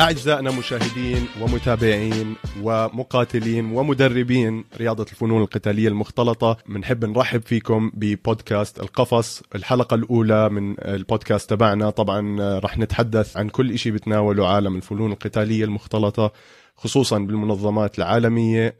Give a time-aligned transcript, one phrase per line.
[0.00, 9.94] أعزائنا مشاهدين ومتابعين ومقاتلين ومدربين رياضة الفنون القتالية المختلطة بنحب نرحب فيكم ببودكاست القفص الحلقة
[9.94, 11.90] الأولى من البودكاست تبعنا.
[11.90, 16.32] طبعا رح نتحدث عن كل إشي بتناوله عالم الفنون القتالية المختلطة
[16.76, 18.76] خصوصا بالمنظمات العالمية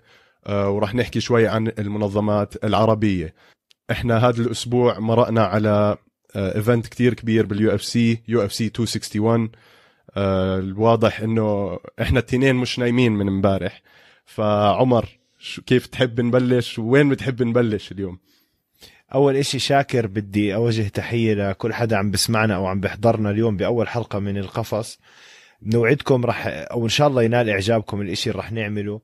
[0.46, 3.34] آه، ورح نحكي شوي عن المنظمات العربية.
[3.90, 5.96] إحنا هذا الأسبوع مرقنا على
[6.36, 9.50] event كتير كبير بال UFC UFC 261
[10.16, 13.82] آه، الواضح إنه إحنا التنين مش نايمين من امبارح.
[14.24, 18.18] فعمر شو كيف تحب نبلش؟ وين بتحب نبلش اليوم؟
[19.14, 23.88] أول إشي شاكر بدي أوجه تحية لكل حدا عم بسمعنا أو عم بيحضرنا اليوم بأول
[23.88, 24.98] حلقة من القفص.
[25.62, 29.00] نوعدكم رح أو إن شاء الله ينال إعجابكم الإشي اللي رح نعمله.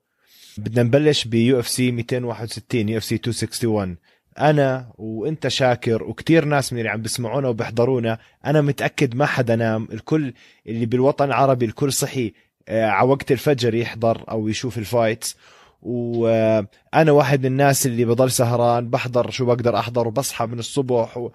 [0.59, 3.97] بدنا نبلش ب UFC 261 UFC 261
[4.39, 9.89] أنا وأنت شاكر وكتير ناس من اللي عم بسمعونا وبيحضرونا أنا متأكد ما حدا نام
[9.93, 10.33] الكل
[10.67, 12.33] اللي بالوطن العربي الكل صحي
[12.69, 15.37] آه، على وقت الفجر يحضر أو يشوف ال fights.
[15.83, 21.31] وأنا واحد من الناس اللي بضل سهران بحضر شو بقدر أحضر وبصحى من الصبح و...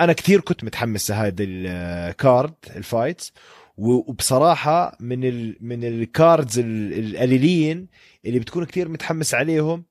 [0.00, 3.32] أنا كثير كنت متحمس لهذا ال card ال fights.
[3.76, 5.56] وبصراحة من ال...
[5.60, 7.88] من ال cards القليلين
[8.24, 9.84] اللي بتكون كثير متحمس عليهم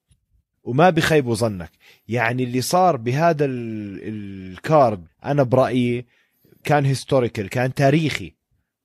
[0.64, 1.72] وما بخيبوا ظنك.
[2.08, 6.06] يعني اللي صار بهذا ال card أنا برأيي
[6.64, 8.34] كان historical كان تاريخي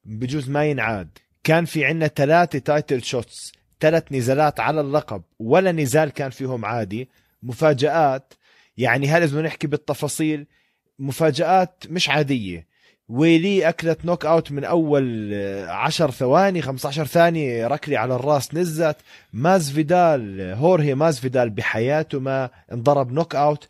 [0.04, 1.18] بجوز ما ينعاد.
[1.44, 7.08] كان في عنا ثلاثة title shots ثلاث نزالات على اللقب ولا نزال كان فيهم عادي.
[7.42, 8.34] مفاجآت
[8.76, 10.46] يعني هل لازم نحكي بالتفاصيل
[10.98, 12.66] مفاجآت مش عادية.
[13.08, 15.34] ويلي أكلت knockout من أول
[15.68, 18.96] 10 ثواني 15 ثانية ركلي على الراس نزت
[19.32, 23.68] مازفيدال هورهي مازفيدال بحياته ما انضرب knockout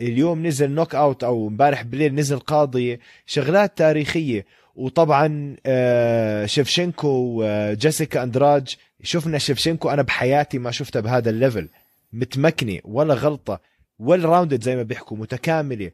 [0.00, 4.46] اليوم نزل knockout أو امبارح بالليل نزل قاضيه شغلات تاريخية.
[4.76, 8.76] وطبعا آه، شفشنكو وجيسيكا أندراج.
[9.02, 11.68] شفنا شفشنكو أنا بحياتي ما شفتها بهذا ال level.
[12.12, 13.60] متمكنة ولا غلطة.
[13.98, 15.90] well rounded زي ما بيحكوا متكاملة.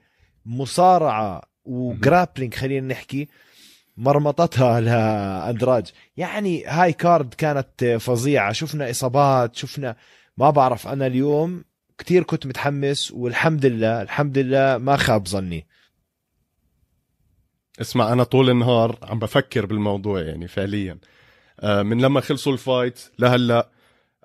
[0.47, 1.43] مصارعة.
[1.65, 3.29] و grappling خلينا نحكي
[3.97, 5.87] مرمطتها لاندراج
[6.17, 8.53] يعني هاي card كانت فظيعة.
[8.53, 9.97] شفنا إصابات شفنا
[10.39, 11.65] ما بعرف أنا اليوم
[11.99, 15.67] كتير كنت متحمس والحمد لله الحمد لله ما خاب ظني.
[17.81, 20.99] اسمع أنا طول النهار عم بفكر بالموضوع يعني فعليا.
[21.61, 23.69] آه، من لما خلصوا ال fight لهلأ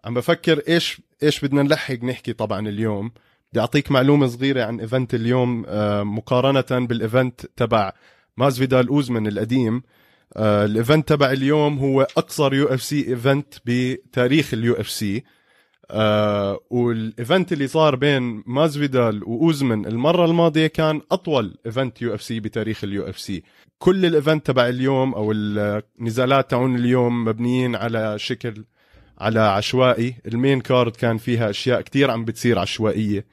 [0.05, 3.11] عم بفكر إيش إيش بدنا نلحق نحكي طبعا اليوم.
[3.51, 7.93] بدي أعطيك معلومة صغيرة عن event اليوم آه، مقارنة بال event تبع
[8.37, 9.83] مازفيدال اوزمن القديم.
[10.37, 14.90] آه، ال event تبع اليوم هو أقصر UFC event بتاريخ ال UFC.
[14.90, 15.23] وال
[16.69, 23.44] event اللي صار بين مازفيدال واوزمن المرة الماضية كان أطول event UFC بتاريخ ال UFC.
[23.79, 28.66] كل ال event تبع اليوم أو النزالات تاعون اليوم مبنيين على شكل
[29.19, 30.16] على عشوائي.
[30.28, 33.25] ال main card كان فيها أشياء كتير عم بتصير عشوائية.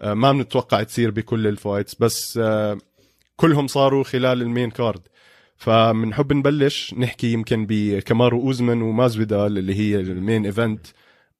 [0.00, 2.78] آه، ما بنتوقع تصير بكل ال fights بس آه،
[3.36, 5.00] كلهم صاروا خلال ال main card.
[5.56, 10.86] فبنحب نبلش نحكي يمكن بكمارو اوزمن ومازفيدال اللي هي ال main event.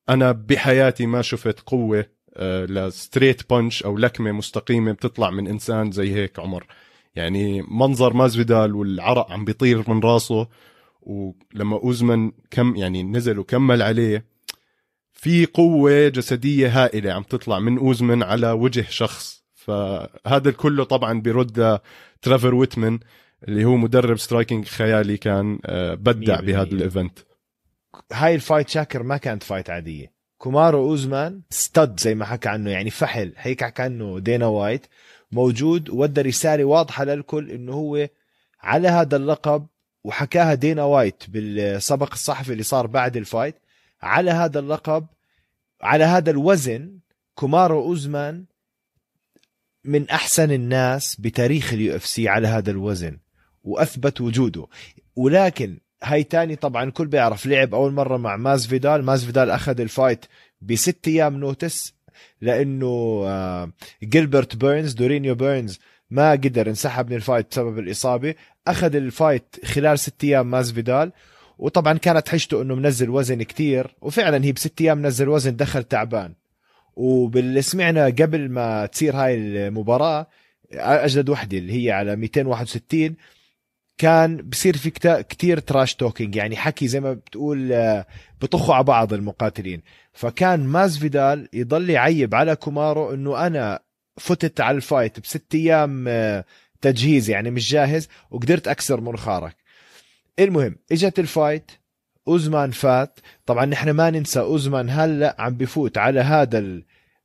[0.08, 5.92] أنا بحياتي ما شفت قوة آه، ل straight punch أو لكمة مستقيمة بتطلع من إنسان
[5.92, 6.66] زي هيك عمر.
[7.14, 10.48] يعني منظر مازفيدال والعرق عم بيطير من راسه.
[11.02, 14.24] ولما اوزمن كم يعني نزل وكمل عليه
[15.12, 19.42] في قوة جسدية هائلة عم تطلع من اوزمن على وجه شخص.
[19.54, 21.80] فهذا كله طبعا برد
[22.22, 22.98] لترافر ويتمن
[23.48, 27.18] اللي هو مدرب striking خيالي كان آه، أبدع بهذا ال event
[28.12, 30.12] هاي ال fight شاكر ما كانت fight عادية.
[30.38, 33.32] كومارو أوزمان stud زي ما حكى عنه يعني فحل.
[33.36, 34.86] هيك حكى عنه دينا وايت.
[35.32, 38.08] موجود وودى رسالة واضحة للكل إنه هو
[38.60, 39.66] على هذا اللقب
[40.04, 43.54] وحكاها دينا وايت بالسبق الصحفي اللي صار بعد ال fight.
[44.02, 45.06] على هذا اللقب
[45.82, 46.98] على هذا الوزن
[47.34, 48.44] كومارو أوزمان
[49.84, 53.18] من أحسن الناس بتاريخ ال UFC على هذا الوزن
[53.64, 54.66] وأثبت وجوده.
[55.16, 59.04] ولكن هاي تاني طبعا كل بيعرف لعب أول مرة مع مازفيدال.
[59.04, 60.24] مازفيدال أخذ ال fight
[60.60, 61.94] بست أيام notice
[62.40, 63.72] لأنه
[64.02, 65.80] جيلبرت بيرنز دورينيو بيرنز
[66.12, 68.34] ما قدر انسحب من ال fight بسبب الإصابة.
[68.68, 71.12] أخذ ال fight خلال ست أيام مازفيدال.
[71.58, 73.94] وطبعا كانت حجته إنه منزل وزن كتير.
[74.00, 76.34] وفعلا هي بست أيام نزل وزن دخل تعبان.
[76.96, 80.26] وباللي سمعنا قبل ما تصير هاي المباراة
[80.74, 83.16] أجدد وحدة اللي هي على 261
[83.98, 84.90] كان بصير في
[85.22, 88.06] كتير trash talking يعني حكي زي ما بتقول آه،
[88.40, 89.82] بطخوا على بعض المقاتلين.
[90.12, 93.80] فكان مازفيدال يضل يعيب على كومارو إنه أنا
[94.18, 96.44] فتت على ال fight بست أيام آه،
[96.80, 99.56] تجهيز يعني مش جاهز وقدرت أكسر منخارك
[100.38, 101.70] المهم إجت ال fight
[102.28, 103.20] أوزمان فات.
[103.46, 106.58] طبعا نحن ما ننسى أوزمان هلأ عم بفوت على هذا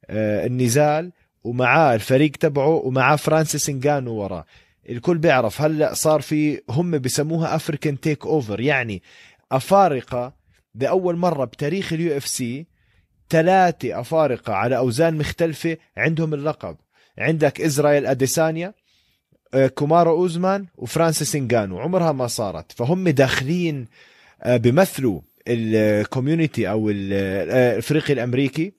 [0.10, 1.12] آه، النزال
[1.44, 4.46] ومعاه الفريق تبعه ومعاه فرانسيس انجانو وراه.
[4.90, 9.04] الكل بيعرف هلأ صار في هم بسموها African takeover يعني
[9.52, 10.34] أفارقة
[10.76, 12.68] لاول مرة بتاريخ ال UFC
[13.30, 16.78] ثلاثة أفارقة على أوزان مختلفة عندهم اللقب
[17.18, 18.74] عندك إسرائيل أديسانيا
[19.54, 22.72] آه، كومارو أوزمان وفرانسيس انجانو عمرها ما صارت.
[22.72, 23.86] فهم داخلين
[24.44, 28.74] آه، بيمثلوا ال community أو الإفريقي الأمريكي.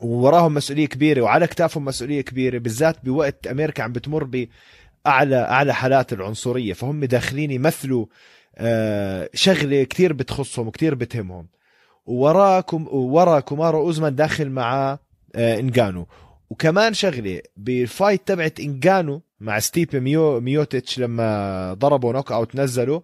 [0.00, 2.58] ووراهم مسؤولية كبيرة وعلى كتافهم مسؤولية كبيرة.
[2.58, 6.72] بالذات بوقت أمريكا عم بتمر بأعلى أعلى حالات العنصرية.
[6.72, 8.06] فهم داخلين يمثلوا
[8.56, 11.48] آه، شغلة كثير بتخصهم وكثير بتهمهم.
[12.10, 14.98] ووراكم ورا كومارو أوزمان داخل مع
[15.34, 16.06] آه، انجانو
[16.50, 23.00] وكمان شغلة بال fight تبعت انجانو مع ستيبي ميو ميوتيتش لما ضربوا knock out نزلوا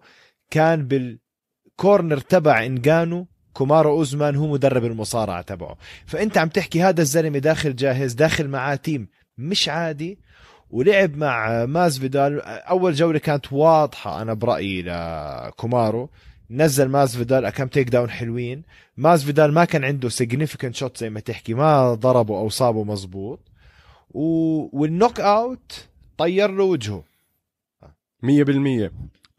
[0.51, 5.77] كان بال corner تبع انجانو كومارو أوزمان هو مدرب المصارعة تبعه.
[6.05, 9.07] فأنت عم تحكي هذا الزلمة داخل جاهز داخل معاه team
[9.37, 10.19] مش عادي
[10.69, 16.09] ولعب مع ماز فيدال أول جولة كانت واضحة أنا برأيي لكومارو.
[16.51, 18.63] نزل ماز فيدال كم take down حلوين.
[18.97, 23.39] ماز فيدال ما كان عنده significant shot زي ما تحكي ما ضربه أو صابه مزبوط
[24.09, 24.21] و...
[24.79, 27.03] وال knock out طير له وجهه.
[28.23, 28.89] 100%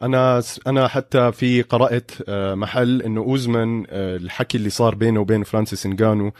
[0.02, 5.42] أنا أنا حتى في قرأت آه، محل إنه أوزمان آه، الحكي اللي صار بينه وبين
[5.42, 6.32] فرانسيس انجانو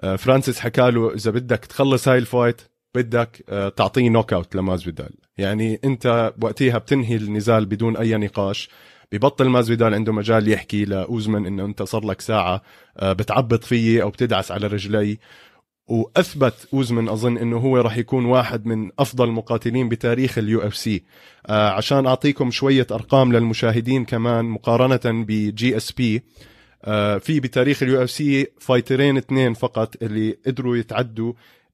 [0.00, 2.60] آه، فرانسيس حكى له إذا بدك تخلص هاي ال fight
[2.94, 3.44] بدك
[3.76, 8.68] تعطيه knock out لماز فيدال يعني أنت وقتها بتنهي النزال بدون أي نقاش.
[9.12, 12.62] ببطل ماز فيدال عنده مجال يحكي لاوزمان إنه أنت صار لك ساعة
[13.02, 15.18] بتعبط فيي أو بتدعس على رجلي.
[15.88, 21.04] وأثبت أوزمن أظن إنه هو راح يكون واحد من أفضل المقاتلين بتاريخ ال UFC.
[21.46, 26.22] آه عشان أعطيكم شوية أرقام للمشاهدين كمان مقارنة ب GSP
[26.84, 31.32] آه في بتاريخ ال UFC فايترين اثنين فقط اللي قدروا يتعدوا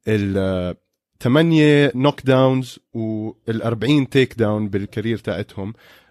[0.08, 0.76] ال
[1.20, 5.68] 8 knockdowns وال 40 takedown بال career تاعتهم.
[5.68, 6.05] آه،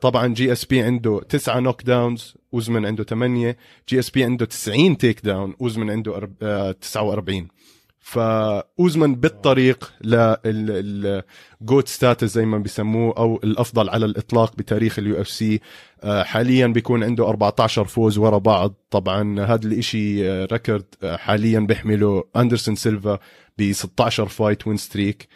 [0.00, 3.56] طبعا GSP عنده تسعة knockdowns اوزمن عنده 8
[3.88, 6.28] GSP عنده 90 takedown اوزمن عنده
[6.80, 7.48] 49
[8.06, 15.60] فاوزمن بالطريق لل GOAT status زي ما بيسموه أو الأفضل على الإطلاق بتاريخ ال UFC
[16.04, 18.74] آه، حاليا بيكون عنده 14 فوز ورا بعض.
[18.90, 23.18] طبعا هذا الإشي record آه، حاليا بيحمله أندرسون سيلفا
[23.58, 25.28] ب 16 fight win streak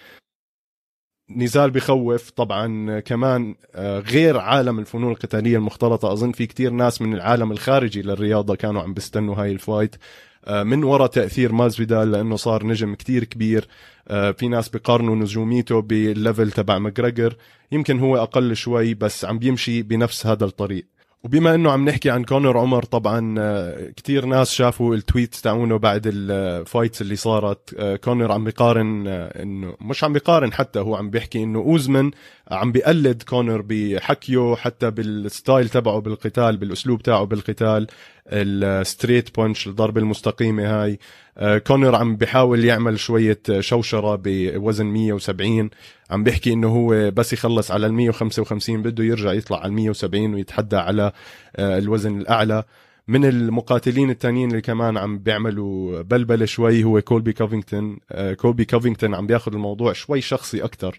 [1.36, 3.00] نزال بخوف طبعا.
[3.00, 8.54] كمان آه، غير عالم الفنون القتالية المختلطة أظن في كتير ناس من العالم الخارجي للرياضة
[8.54, 9.96] كانوا عم بيستنوا هاي ال fight.
[10.44, 13.68] آه، من وراء تأثير ماز فيدال لأنه صار نجم كتير كبير.
[14.08, 17.36] آه، في ناس بقارنوا نجوميته بال level تبع ماجريجر.
[17.72, 20.86] يمكن هو أقل شوي بس عم بيمشي بنفس هذا الطريق.
[21.24, 25.76] وبما إنه عم نحكي عن كونر عمر طبعا آه، كتير ناس شافوا ال tweet تاعونه
[25.76, 27.74] بعد ال fights اللي صارت.
[27.78, 32.10] آه، كونر عم بيقارن آه، إنه مش عم بيقارن حتى هو عم بيحكي إنه أوزمن
[32.50, 37.86] عم بيقلد كونر بحكيه حتى بال style تبعه بالقتال بالأسلوب تاعه بالقتال.
[38.26, 40.98] ال straight punch الضربة المستقيمة هاي.
[41.38, 45.70] آه، كونر عم بيحاول يعمل شوية شوشرة بوزن 170
[46.10, 50.34] عم بيحكي إنه هو بس يخلص على ال 155 بده يرجع يطلع على ال 170
[50.34, 51.12] ويتحدى على
[51.56, 52.64] آه، الوزن الأعلى.
[53.08, 57.98] من المقاتلين التانيين اللي كمان عم بيعملوا بلبلة شوي هو كولبي كوفينغتون.
[58.12, 60.98] آه، كولبي كوفينغتون عم بياخذ الموضوع شوي شخصي أكثر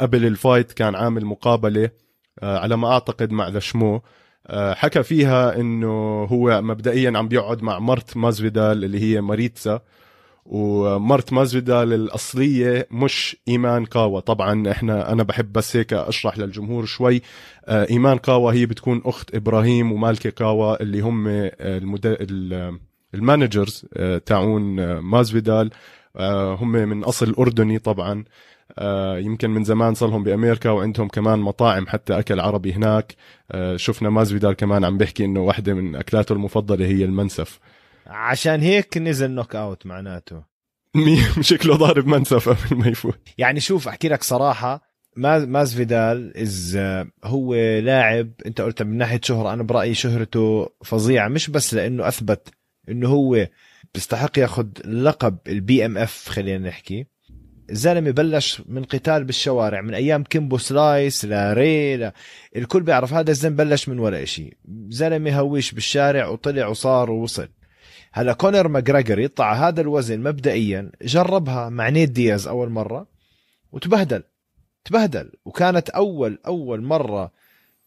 [0.00, 1.90] قبل ال fight كان عامل مقابلة
[2.42, 4.02] على ما أعتقد مع لشمو آه،
[4.52, 9.80] حكى فيها إنه هو مبدئيا عم بيقعد مع مرت مازفيدال اللي هي ماريتسا
[10.46, 17.22] ومرت مازفيدال الأصلية مش إيمان قاوة طبعا إحنا أنا بحب بس هيك أشرح للجمهور شوي.
[17.64, 21.24] آه، إيمان قاوة هي بتكون أخت إبراهيم ومالكة قاوة اللي هم
[21.60, 22.16] المد...
[23.14, 25.70] ال managers آه، تاعون مازفيدال
[26.60, 28.12] هم من أصل أردني طبعا.
[28.20, 28.24] آه،
[29.18, 33.14] يمكن من زمان صار لهم بأمريكا وعندهم كمان مطاعم حتى أكل عربي هناك.
[33.52, 37.60] آه، شفنا ماز فيدال كمان عم بيحكي إنه واحدة من اكلاته المفضلة هي المنسف.
[38.06, 40.42] عشان هيك نزل knock out معناته.
[41.40, 43.18] شكله ضارب منسف قبل ما يفوت.
[43.38, 49.20] يعني شوف أحكي لك صراحة ماز فيدال is آه، هو لاعب أنت قلت من ناحية
[49.22, 52.48] شهرة أنا برأيي شهرته فظيعة مش بس لأنه أثبت
[52.88, 53.48] إنه هو
[53.94, 57.06] بيستحق ياخذ لقب ال BMF خلينا نحكي.
[57.70, 62.12] الزلمه بلش من قتال بالشوارع من أيام كيمبو سلايس لري.
[62.56, 64.56] الكل بيعرف هذا الزلمة بلش من ولا شيء
[64.88, 67.48] زلمة هويش بالشارع وطلع وصار ووصل.
[68.12, 73.06] هلا كونر ماجريجر يطلع هذا الوزن مبدئيا جربها مع نيت دياز أول مرة
[73.72, 74.22] وتبهدل
[74.84, 75.32] تبهدل.
[75.44, 77.32] وكانت أول أول مرة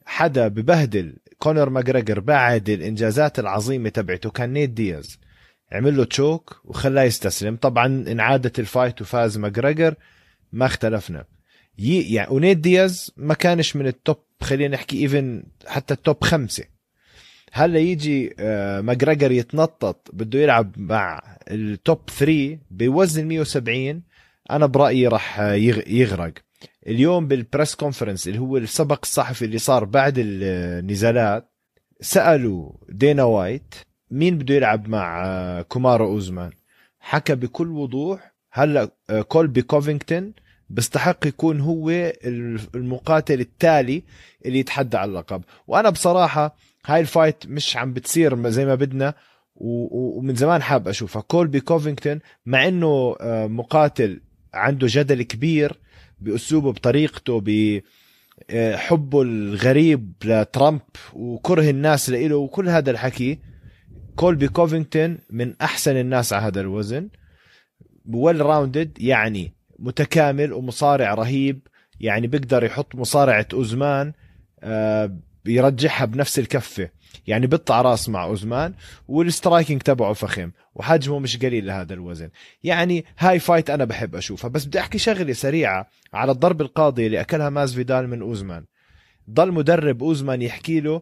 [0.05, 5.19] حدا ببهدل كونر ماجريجر بعد الإنجازات العظيمة تبعته كان نيت دياز.
[5.72, 7.56] عمل له choke وخلاه يستسلم.
[7.56, 9.96] طبعا انعادت ال fight وفاز ماجريجر
[10.52, 11.26] ما اختلفنا.
[11.80, 12.14] ي...
[12.14, 16.64] يعني ونيت دياز ما كانش من ال top خلينا نحكي even حتى ال top خمسة.
[17.52, 24.04] هلأ يجي آه، ماجريجر يتنطط بده يلعب مع ال top 3 بوزن 170
[24.52, 25.40] أنا برأيي راح
[25.88, 26.34] يغرق.
[26.88, 31.52] اليوم بال press conference اللي هو السبق الصحفي اللي صار بعد النزالات
[32.02, 33.76] سألوا دينا وايت
[34.12, 36.52] مين بده يلعب مع آه، كومارو أوزمان؟
[37.00, 38.34] حكى بكل وضوح.
[38.52, 40.34] هلا آه، كولبي كوفينغتون
[40.70, 41.90] بيستحق يكون هو
[42.76, 44.04] المقاتل التالي
[44.46, 45.44] اللي يتحدى على اللقب.
[45.68, 49.14] وأنا بصراحة هاي ال fight مش عم بتصير زي ما بدنا
[49.56, 51.22] ومن زمان حاب أشوفها.
[51.22, 54.22] كولبي كوفينغتون مع إنه آه، مقاتل
[54.54, 55.80] عنده جدل كبير
[56.20, 57.42] بأسلوبه بطريقته
[58.50, 60.82] بحبه الغريب لترامب
[61.14, 63.40] وكره الناس له وكل هذا الحكي.
[64.18, 67.10] كولبي كوفينغتون من أحسن الناس على هذا الوزن.
[68.06, 71.68] well rounded يعني متكامل ومصارع رهيب
[72.00, 74.14] يعني بيقدر يحط مصارعة أوزمان
[74.64, 76.90] آه، يرجعها بنفس الكفة.
[77.28, 78.74] يعني بيطلع راس مع أوزمان
[79.08, 82.30] وال striking تبعه فخم وحجمه مش قليل لهذا الوزن.
[82.64, 84.50] يعني هاي fight أنا بحب أشوفها.
[84.50, 88.66] بس بدي أحكي شغلة سريعة على الضرب القاضي اللي أكلها ماز فيدال من أوزمان.
[89.30, 91.02] ضل مدرب أوزمان يحكي له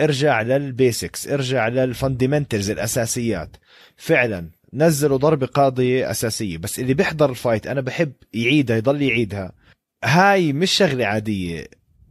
[0.00, 3.56] ارجع لل basics ارجع لل fundamentals الأساسيات.
[3.96, 9.52] فعلا نزلوا ضربة قاضية أساسية بس اللي بيحضر ال fight أنا بحب يعيدها يضل يعيدها.
[10.04, 11.66] هاي مش شغلة عادية.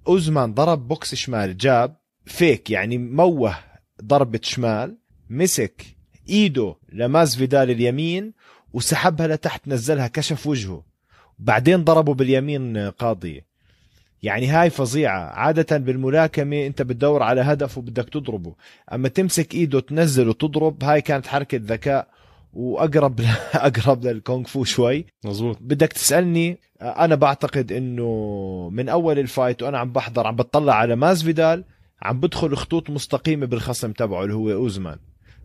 [0.07, 3.55] أوزمان ضرب بوكس شمال jab fake يعني موه
[4.03, 4.97] ضربة شمال
[5.29, 5.85] مسك
[6.29, 8.33] إيده لماز فيدال اليمين
[8.73, 10.83] وسحبها لتحت نزلها كشف وجهه.
[11.39, 13.52] بعدين ضربه باليمين قاضية.
[14.23, 15.19] يعني هاي فظيعة.
[15.19, 18.55] عادة بالملاكمة انت بتدور على هدف وبدك تضربه.
[18.93, 22.07] أما تمسك إيده تنزل وتضرب هاي كانت حركة ذكاء
[22.53, 23.19] وأقرب
[23.53, 25.05] أقرب للكونغ فو شوي.
[25.25, 30.73] مزبوط بدك تسألني أنا بعتقد إنه من أول ال fight وأنا عم بحضر عم بتطلع
[30.75, 31.63] على ماز فيدال
[32.01, 34.97] عم بدخل خطوط مستقيمة بالخصم تبعه اللي هو أوزمان.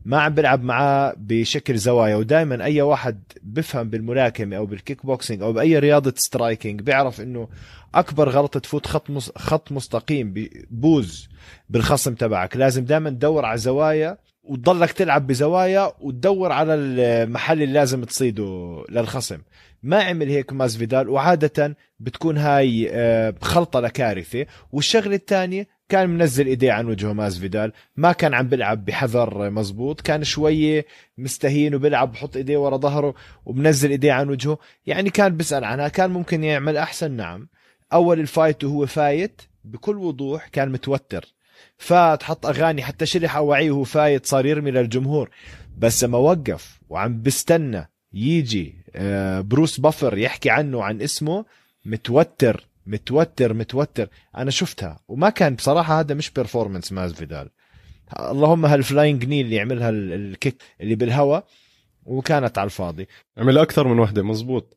[0.04, 5.52] ما عم بلعب معاه بشكل زوايا ودائما أي واحد بفهم بالملاكمة أو بالكيك بوكسينج أو
[5.52, 7.48] بأي رياضة striking بيعرف إنه
[7.94, 10.34] أكبر غلطة تفوت خط خط مستقيم
[10.70, 11.28] بوز
[11.68, 12.56] بالخصم تبعك.
[12.56, 19.38] لازم دائما تدور على زوايا وتضلك تلعب بزوايا وتدور على المحل اللي لازم تصيده للخصم.
[19.82, 24.46] ما عمل هيك ماز فيدال وعادة بتكون هاي آه، خلطة لكارثة.
[24.72, 27.72] والشغلة الثانية كان منزل إيديه عن وجهه ماز فيدال.
[27.96, 30.00] ما كان عم بلعب بحذر مزبوط.
[30.00, 30.86] كان شوية
[31.18, 33.14] مستهين وبيلعب بحط إيديه ورا ظهره
[33.46, 34.58] وبنزل إيديه عن وجهه.
[34.86, 37.10] يعني كان بيسأل عنها كان ممكن يعمل أحسن.
[37.10, 37.48] نعم.
[37.92, 41.34] أول ال fight وهو فايت بكل وضوح كان متوتر.
[41.76, 45.30] فات حط أغاني حتى شلح أواعيه وهو فايت صار يرمي للجمهور.
[45.78, 51.44] بس لما وقف وعم بستنى يجي آه، بروس بافر يحكي عنه عن اسمه
[51.84, 52.67] متوتر.
[52.88, 54.08] متوتر متوتر.
[54.36, 57.50] أنا شفتها وما كان بصراحة هذا مش performance ماز فيدال.
[58.20, 61.44] اللهم هال flying knee اللي يعملها ال kick اللي بالهواء
[62.04, 63.08] وكانت على الفاضي.
[63.38, 64.76] عمل أكثر من وحدة مزبوط.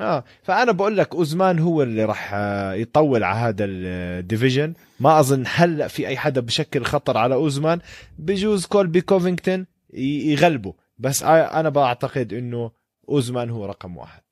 [0.00, 5.20] آه فأنا بقول لك أوزمان هو اللي راح آه، يطول على هذا ال division ما
[5.20, 7.80] أظن هلأ في أي حدا بشكل خطر على أوزمان.
[8.18, 10.74] بجوز كولبي كوفينغتون يغلبه.
[10.98, 12.70] بس أنا بعتقد إنه
[13.08, 14.22] أوزمان هو رقم واحد.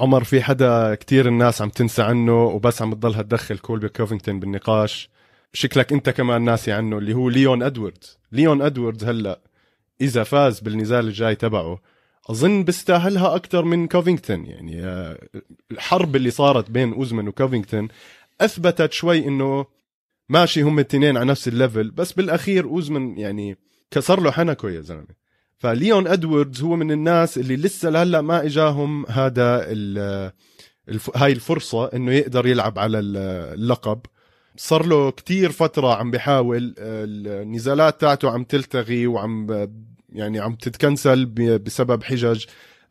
[0.00, 5.10] عمر في حدا كتير الناس عم تنسى عنه وبس عم تضلها تدخل كولبي كوفينغتون بالنقاش؟
[5.52, 9.40] شكلك انت كمان ناسي عنه اللي هو ليون ادواردز ليون ادواردز هلا
[10.00, 11.78] إذا فاز بالنزال الجاي تبعه
[12.30, 14.46] أظن بيستاهلها أكثر من كوفينغتون.
[14.46, 15.18] يعني آه،
[15.70, 17.88] الحرب اللي صارت بين أوزمان وكوفينغتون
[18.40, 19.66] أثبتت شوي إنه
[20.28, 23.56] ماشي هم الاثنين على نفس ال level بس بالأخير أوزمان يعني
[23.90, 25.23] كسر له حنكه يا زلمة.
[25.58, 29.64] فليون ادواردز هو من الناس اللي لسه لهلأ ما إجاهم هذا
[30.88, 31.16] الف...
[31.16, 34.00] هاي الفرصة إنه يقدر يلعب على اللقب.
[34.56, 39.46] صار له كتير فترة عم بيحاول النزالات تاعته عم تلتغي وعم
[40.12, 41.26] يعني عم تتكنسل
[41.58, 42.44] بسبب حجج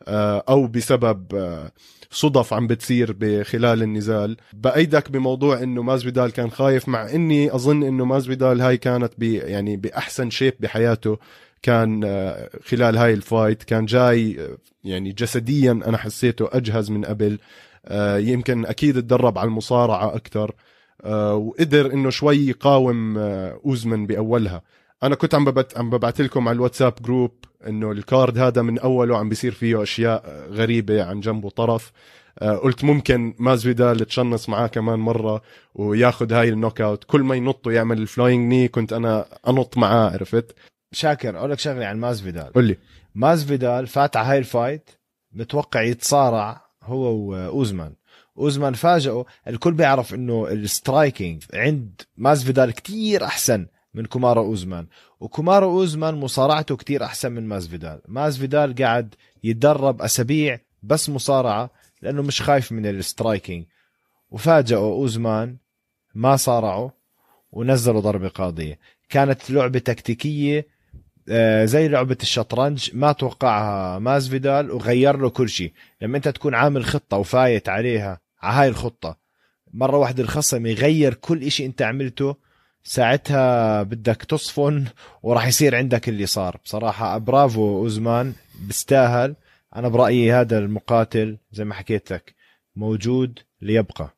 [0.07, 1.71] آه، أو بسبب آه،
[2.11, 4.37] صدف عم بتصير بخلال النزال.
[4.53, 9.77] بأيدك بموضوع إنه مازفيدال كان خايف مع إني أظن إنه مازفيدال هاي كانت بي يعني
[9.77, 11.17] بأحسن shape بحياته.
[11.63, 14.49] كان آه، خلال هاي ال fight كان جاي
[14.83, 17.39] يعني جسديا أنا حسيته أجهز من قبل.
[18.15, 20.55] يمكن أكيد تدرب على المصارعة أكثر
[21.33, 24.61] وقدر إنه شوي يقاوم أوزمن بأولها.
[25.03, 27.31] أنا كنت عم ببت عم ببعث لكم على الواتساب group
[27.67, 31.91] إنه ال card هذا من أوله عم بيصير فيه أشياء غريبة عن جنبه طرف
[32.39, 35.41] آه، قلت ممكن مازفيدال تشنص معاه كمان مرة
[35.75, 40.09] وياخذ هاي ال knockout كل ما ينط ويعمل ال flying knee كنت أنا أنط معاه
[40.09, 40.55] عرفت؟
[40.93, 42.77] شاكر أقول لك شغلة عن مازفيدال قل لي.
[43.15, 44.89] مازفيدال فات على هاي ال fight
[45.31, 47.93] متوقع يتصارع هو وأوزمان.
[48.37, 54.87] أوزمان فاجئه الكل بيعرف إنه ال striking عند مازفيدال كتير أحسن من كومارا أوزمان.
[55.19, 61.69] وكومارا أوزمان مصارعته كتير أحسن من مازفيدال مازفيدال قاعد يتدرب أسابيع بس مصارعة
[62.01, 63.65] لأنه مش خايف من ال striking.
[64.31, 65.57] وفاجئه أوزمان
[66.15, 66.89] ما صارعوا
[67.51, 68.79] ونزلوا ضربة قاضية.
[69.09, 70.67] كانت لعبة تكتيكية
[71.63, 75.71] زي لعبة الشطرنج ما توقعها مازفيدال وغير له كل شيء.
[76.01, 79.17] لما أنت تكون عامل خطة وفايت عليها على هاي الخطة
[79.73, 82.35] مرة واحدة الخصم يغير كل شيء أنت عملته
[82.83, 84.85] ساعتها بدك تصفن
[85.23, 86.57] وراح يصير عندك اللي صار.
[86.65, 89.35] بصراحة برافو أوزمان بيستاهل.
[89.75, 92.33] أنا برأيي هذا المقاتل زي ما حكيت لك
[92.75, 94.09] موجود ليبقى.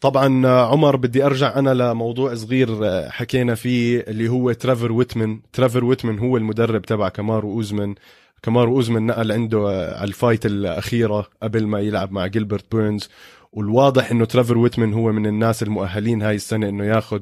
[0.00, 2.68] طبعا عمر بدي أرجع أنا لموضوع صغير
[3.10, 5.40] حكينا فيه اللي هو ترافر ويتمن.
[5.52, 7.94] ترافر ويتمن هو المدرب تبع كمارو اوزمن
[8.42, 9.58] كمارو اوزمن نقل عنده
[9.98, 13.08] على ال fight الأخيرة قبل ما يلعب مع جيلبرت بيرنز.
[13.52, 17.20] والواضح إنه ترافر ويتمن هو من الناس المؤهلين هاي السنة إنه ياخذ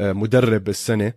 [0.00, 1.12] مدرب السنة.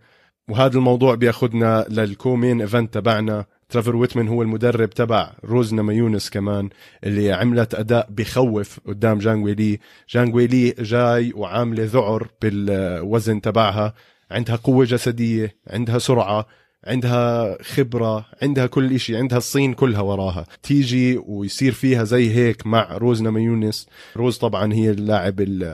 [0.50, 3.46] وهذا الموضوع بياخذنا لل co-main event تبعنا.
[3.74, 6.70] تريفر ويتمن هو المدرب تبع روز ناماهيوناس كمان
[7.04, 9.80] اللي عملت أداء بخوف قدام جانغ ويلي
[10.10, 13.94] جانغ ويلي جاي وعاملة ذعر بالوزن تبعها.
[14.32, 16.48] عندها قوة جسدية عندها سرعة
[16.84, 20.46] عندها خبرة عندها كل إشي عندها الصين كلها وراها.
[20.64, 23.88] تيجي ويصير فيها زي هيك مع روز ناماهيوناس
[24.18, 25.68] روز طبعا هي اللاعب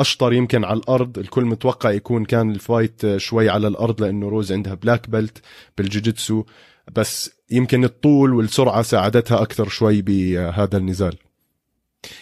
[0.00, 1.18] اشطر يمكن على الأرض.
[1.18, 5.38] الكل متوقع يكون كان ال fight شوي على الأرض لأنه روز عندها black belt
[5.78, 6.44] بالجوجيتسو
[6.94, 11.16] بس يمكن الطول والسرعة ساعدتها أكثر شوي بهذا النزال.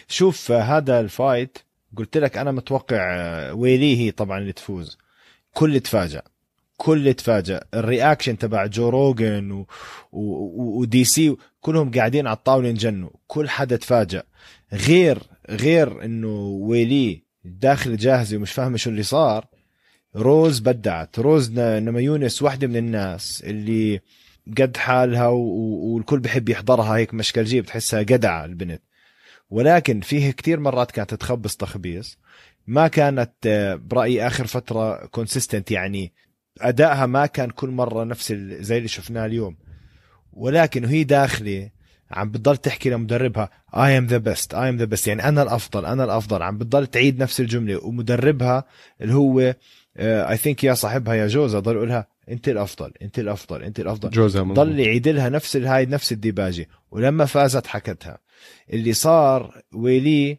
[0.07, 1.57] شوف هذا ال fight
[1.97, 4.97] قلت لك أنا متوقع ويلي هي طبعا اللي تفوز.
[5.53, 6.21] كل تفاجأ
[6.77, 7.63] كل تفاجأ.
[7.73, 9.67] ال reaction تبع جو روجن و...
[10.11, 10.79] و...
[10.79, 13.09] و DC كلهم قاعدين على الطاولة ينجنوا.
[13.27, 14.23] كل حدا تفاجأ.
[14.73, 15.19] غير
[15.49, 19.45] غير إنه ويلي داخل جاهزة ومش فاهمة شو اللي صار
[20.15, 21.19] روز بدعت.
[21.19, 24.01] روز ناماهيوناس واحدة من الناس اللي
[24.57, 28.81] قد حالها والكل بحب يحضرها هيك مشكلجيه بتحسها جدعة البنت.
[29.49, 32.17] ولكن فيه كتير مرات كانت تخبص تخبيص.
[32.67, 36.13] ما كانت آه، برأيي آخر فترة consistent يعني
[36.61, 39.57] أدائها ما كان كل مرة نفس زي اللي شفناه اليوم.
[40.33, 41.69] ولكن وهي داخلة
[42.11, 45.85] عم بتضل تحكي لمدربها I am the best I am the best يعني أنا الأفضل
[45.85, 46.41] أنا الأفضل.
[46.43, 48.63] عم بتضل تعيد نفس الجملة ومدربها
[49.01, 49.55] اللي هو
[49.97, 54.09] I uh, think يا صاحبها يا جوزها ضل يقولها أنت الأفضل أنت الأفضل أنت الأفضل.
[54.09, 56.67] جوزها ضل يعيد لها نفس هاي نفس الديباجة.
[56.91, 58.17] ولما فازت حكتها.
[58.73, 60.37] اللي صار ويلي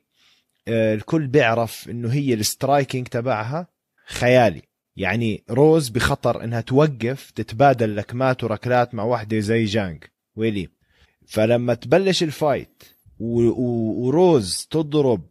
[0.69, 3.67] آه، الكل بيعرف إنه هي ال striking تبعها
[4.07, 4.63] خيالي.
[4.97, 10.05] يعني روز بخطر إنها توقف تتبادل لكمات وركلات مع واحدة زي جانغ
[10.37, 10.69] ويلي.
[11.27, 12.83] فلما تبلش ال fight
[13.19, 15.27] وروز تضرب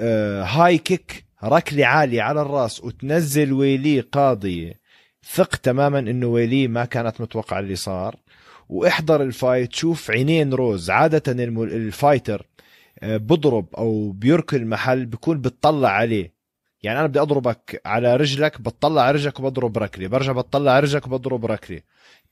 [0.00, 4.80] هاي آه، kick ركلة عالية على الراس وتنزل ويلي قاضية
[5.32, 8.16] ثق تماما إنه ويلي ما كانت متوقع اللي صار.
[8.68, 10.90] وإحضر ال fight شوف عينين روز.
[10.90, 12.46] عادة ال fighter
[13.00, 16.36] آه، بضرب أو بيركل محل بكون بتطلع عليه.
[16.82, 20.08] يعني أنا بدي أضربك على رجلك بتطلع على رجلك وبضرب ركلي.
[20.08, 21.82] برجع بتطلع على رجلك وبضرب ركلي.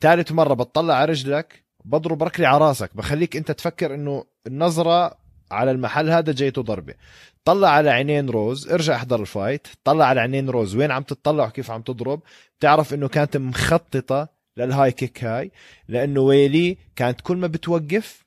[0.01, 2.97] ثالث مرة بتطلع على رجلك بضرب ركلي على راسك.
[2.97, 5.17] بخليك أنت تفكر إنه النظرة
[5.51, 6.95] على المحل هذا جايته ضربة.
[7.45, 9.69] طلع على عينين روز ارجع احضر ال fight.
[9.85, 12.23] طلع على عينين روز وين عم تطلع وكيف عم تضرب؟
[12.59, 15.51] بتعرف إنه كانت مخططة لل high kick هاي
[15.89, 18.25] لأنه ويلي كانت كل ما بتوقف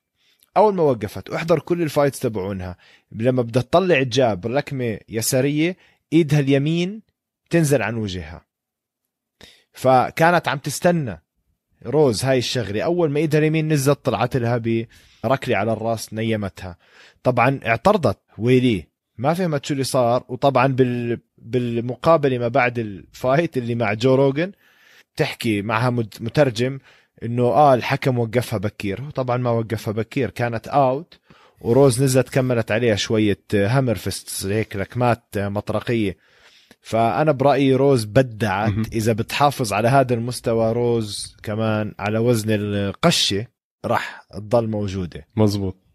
[0.56, 2.76] أول ما وقفت واحضر كل ال fights تبعونها.
[3.12, 5.76] لما بدها تطلع jab لكمة يسارية
[6.12, 7.02] إيدها اليمين
[7.50, 8.44] تنزل عن وجهها.
[9.72, 11.22] فكانت عم تستنى
[11.86, 12.82] روز هاي الشغلة.
[12.82, 14.62] أول ما إيدها اليمين نزلت طلعت لها
[15.24, 16.76] بركلي على الراس نيمتها.
[17.22, 18.97] طبعا اعترضت ويلي.
[19.18, 24.14] ما فهمت شو اللي صار وطبعا بال بالمقابلة ما بعد ال fight اللي مع جو
[24.14, 24.52] روجن
[25.16, 26.78] تحكي معها مترجم
[27.22, 29.10] إنه آه الحكم وقفها بكير.
[29.10, 31.18] طبعا ما وقفها بكير كانت out
[31.60, 36.16] وروز نزلت كملت عليها شوية hammer fist هيك لكمات مطرقية.
[36.80, 38.72] فأنا برأيي روز بدعت.
[38.92, 43.46] إذا بتحافظ على هذا المستوى روز كمان على وزن القشة
[43.84, 45.26] راح تضل موجودة.
[45.36, 45.87] مزبوط.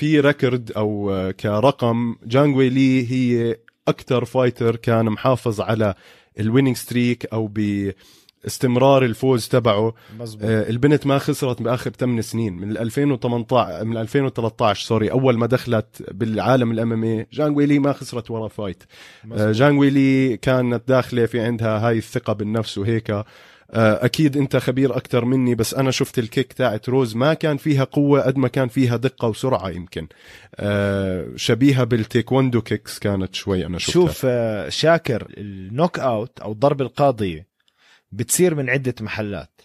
[0.00, 2.16] في record أو كرقم.
[2.24, 3.56] جانغ ويلي هي
[3.88, 5.94] أكثر fighter كان محافظ على
[6.36, 9.94] بال winning streak أو باستمرار الفوز تبعه.
[10.18, 12.56] مزبوط آه، البنت ما خسرت بآخر 8 سنين.
[12.56, 18.30] من 2018 من 2013 sorry أول ما دخلت بالعالم ال MMA جانغ ويلي ما خسرت
[18.30, 19.54] ولا fight آه، مزبوط.
[19.54, 23.10] جانغ ويلي كانت داخلة في عندها هاي الثقة بالنفس وهيك.
[23.10, 23.24] آه،
[23.74, 27.84] أكيد أنت خبير أكثر مني بس أنا شفت ال kick تاعت روز ما كان فيها
[27.84, 30.06] قوة قد ما كان فيها دقة وسرعة يمكن.
[30.56, 33.92] آه، شبيهة بالتيكوندو kicks كانت شوي أنا شفتها.
[33.92, 37.46] شوف آه، شاكر ال knockout أو الضربة القاضية
[38.12, 39.60] بتصير من عدة محلات.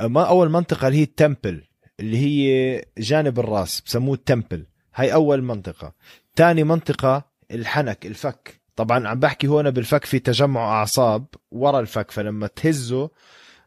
[0.00, 1.64] ما أول منطقة اللي هي ال temple
[2.00, 4.66] اللي هي جانب الراس بسموه ال temple.
[4.94, 5.94] هاي أول منطقة.
[6.36, 8.59] ثاني منطقة الحنك الفك.
[8.80, 13.10] طبعا عم بحكي هون بالفك في تجمع أعصاب ورا الفك فلما تهزه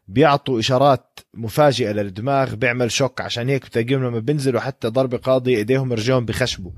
[0.08, 5.92] بيعطوا إشارات مفاجئة للدماغ بيعمل شوك عشان هيك بتلاقيهم لما بينزلوا حتى ضربه قاضيه إيديهم
[5.92, 6.70] رجلهم بخشبوا.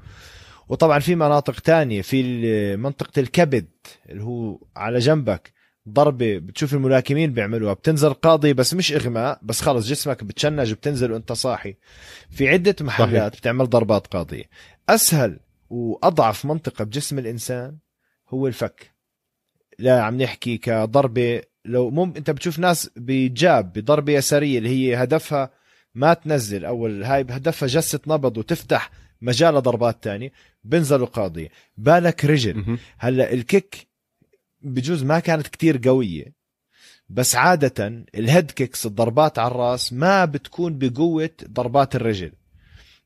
[0.68, 3.66] وطبعا في مناطق تانية في منطقة الكبد
[4.08, 5.52] اللي هو على جنبك
[5.88, 11.32] ضربة بتشوف الملاكمين بيعملوها بتنزل قاضي بس مش إغماء بس خلص جسمك بتشنج بتنزل وأنت
[11.32, 11.76] صاحي.
[12.30, 13.40] في عدة محلات صحيح.
[13.40, 14.44] بتعمل ضربات قاضية.
[14.88, 15.38] أسهل
[15.70, 17.76] وأضعف منطقة بجسم الإنسان
[18.28, 18.90] هو الفك.
[19.78, 21.42] لا عم نحكي كضربة.
[21.64, 25.50] لو مم انت بتشوف ناس بجاب بضربة يسارية اللي هي هدفها
[25.94, 26.64] ما تنزل.
[26.64, 30.32] أول هاي هدفها جسة نبض وتفتح مجال لضربات تانية
[30.64, 32.78] بنزلوا قاضية بالك رجل.
[32.98, 33.86] هلا الكيك
[34.62, 36.36] بجوز ما كانت كتير قوية.
[37.08, 42.32] بس عادة الهيد كيكس الضربات على الراس ما بتكون بقوة ضربات الرجل.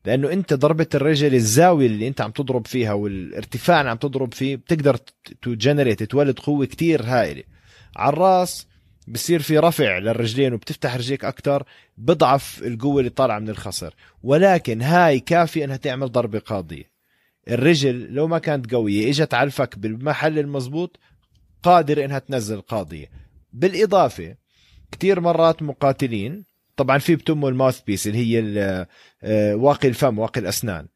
[0.05, 4.55] لأنه أنت ضربة الرجل الزاوية اللي أنت عم تضرب فيها والارتفاع اللي عم تضرب فيه
[4.55, 4.97] بتقدر
[5.41, 7.43] to generate تولد قوة كتير هائلة.
[7.95, 8.67] على الراس
[9.07, 11.63] بصير في رفع للرجلين وبتفتح رجليك أكتر
[11.97, 16.91] بضعف القوة اللي طالعة من الخصر ولكن هاي كافية إنها تعمل ضربة قاضية.
[17.47, 20.99] الرجل لو ما كانت قوية إجت على الفك بالمحل المزبوط
[21.63, 23.09] قادر إنها تنزل قاضية.
[23.53, 24.35] بالإضافة
[24.91, 28.39] كتير مرات مقاتلين طبعا في بتموا ال mouthpiece اللي هي
[29.23, 30.87] آه، واقي الفم واقي الأسنان.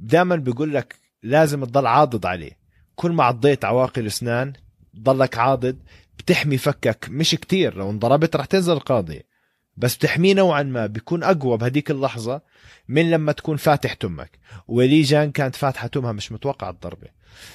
[0.00, 2.58] دائما بيقول لك لازم تضل عاضد عليه.
[2.94, 4.52] كل ما عضيت على واقي الأسنان
[4.98, 5.78] ضلك عاضد
[6.18, 7.06] بتحمي فكك.
[7.10, 9.22] مش كتير لو انضربت رح تنزل قاضية
[9.76, 12.40] بس بتحميه نوعا ما بيكون أقوى بهديك اللحظة
[12.88, 14.38] من لما تكون فاتح تمك.
[14.68, 17.08] ولي جان كانت فاتحة تمها مش متوقع الضربة.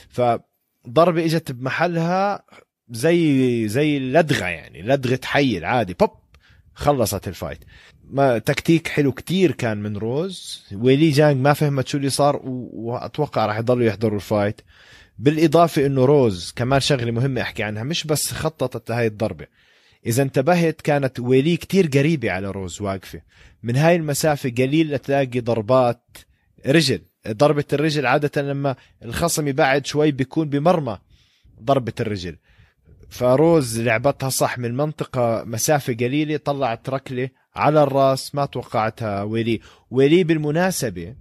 [0.10, 2.44] فضربة إجت بمحلها
[2.90, 6.21] زي زي اللدغة يعني لدغة حي عادي بوب!
[6.82, 7.60] خلصت الفايت.
[8.04, 10.64] ما تكتيك حلو كتير كان من روز.
[10.74, 14.62] ويلي جانغ ما فهمت شو اللي صار وأتوقع راح يضلوا يحضروا ال fight.
[15.20, 19.48] بالإضافة إنه روز كمان شغلة مهمة أحكي عنها مش بس خططت لهي الضربة.
[20.06, 23.22] إذا انتبهت كانت ويلي كتير قريبة على روز واقفة.
[23.64, 26.18] من هاي المسافة قليل لتلاقي ضربات
[26.68, 27.02] رجل.
[27.28, 30.98] ضربة الرجل عادة لما الخصم يبعد شوي بيكون بمرمى
[31.64, 32.38] ضربة الرجل.
[33.12, 39.60] فروز لعبتها صح من منطقة مسافة قليلة طلعت ركلة على الراس ما توقعتها ويلي.
[39.92, 41.16] ويلي بالمناسبة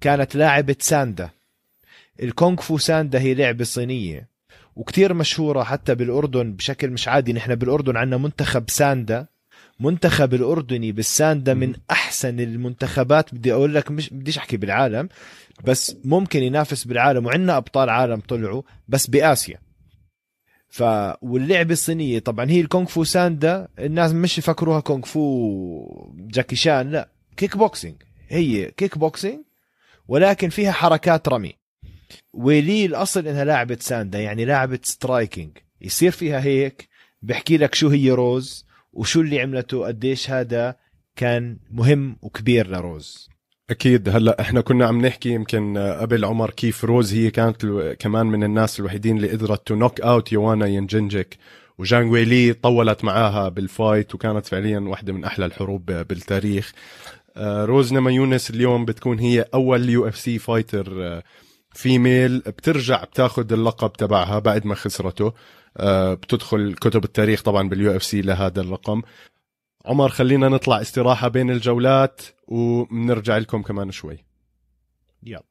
[0.00, 1.30] كانت لاعبة ساندا.
[2.22, 4.28] الكونغ فو ساندا هي لعبة صينية
[4.76, 7.32] وكتير مشهورة حتى بالأردن بشكل مش عادي.
[7.32, 9.26] نحن بالأردن عندنا منتخب ساندا.
[9.80, 13.34] منتخب الأردني بالساندا من أحسن المنتخبات.
[13.34, 15.08] بدي أقول لك مش بديش أحكي بالعالم
[15.64, 19.69] بس ممكن ينافس بالعالم وعندنا أبطال عالم طلعوا بس بآسيا.
[20.70, 20.82] ف
[21.22, 27.08] واللعبه الصينية طبعا هي الكونغ فو ساندا الناس مش يفكروها كونغ فو جاكي شان لا
[27.36, 29.40] كيك بوكسينج هي كيك بوكسينج
[30.08, 31.54] ولكن فيها حركات رمي.
[32.32, 36.88] ويلي الأصل إنها لاعبه ساندا يعني لاعبه striking يصير فيها هيك
[37.22, 40.76] بحكي لك شو هي روز وشو اللي عملته قديش هذا
[41.16, 43.30] كان مهم وكبير لروز.
[43.70, 44.08] أكيد.
[44.08, 47.66] هلأ إحنا كنا عم نحكي يمكن قبل عمر كيف روز هي كانت
[47.98, 51.38] كمان من الناس الوحيدين اللي قدرت to knock out يوانا ينجنجك.
[51.78, 56.72] وجانغ ويلي طولت معاها بال fight وكانت فعليا واحدة من أحلى الحروب بالتاريخ.
[57.36, 61.22] آه، روز نامايونس اليوم بتكون هي أول UFC fighter
[61.74, 65.32] female بترجع بتاخذ اللقب تبعها بعد ما خسرته.
[65.76, 69.02] آه، بتدخل كتب التاريخ طبعا بال UFC لهذا الرقم.
[69.86, 74.24] عمر خلينا نطلع استراحة بين الجولات وبنرجع لكم كمان شوي.
[75.22, 75.42] يلا.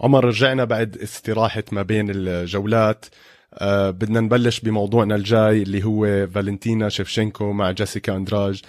[0.00, 3.06] عمر رجعنا بعد استراحة ما بين الجولات.
[3.54, 8.62] آه بدنا نبلش بموضوعنا الجاي اللي هو فالنتينا شيفشينكو مع جيسيكا أندراج.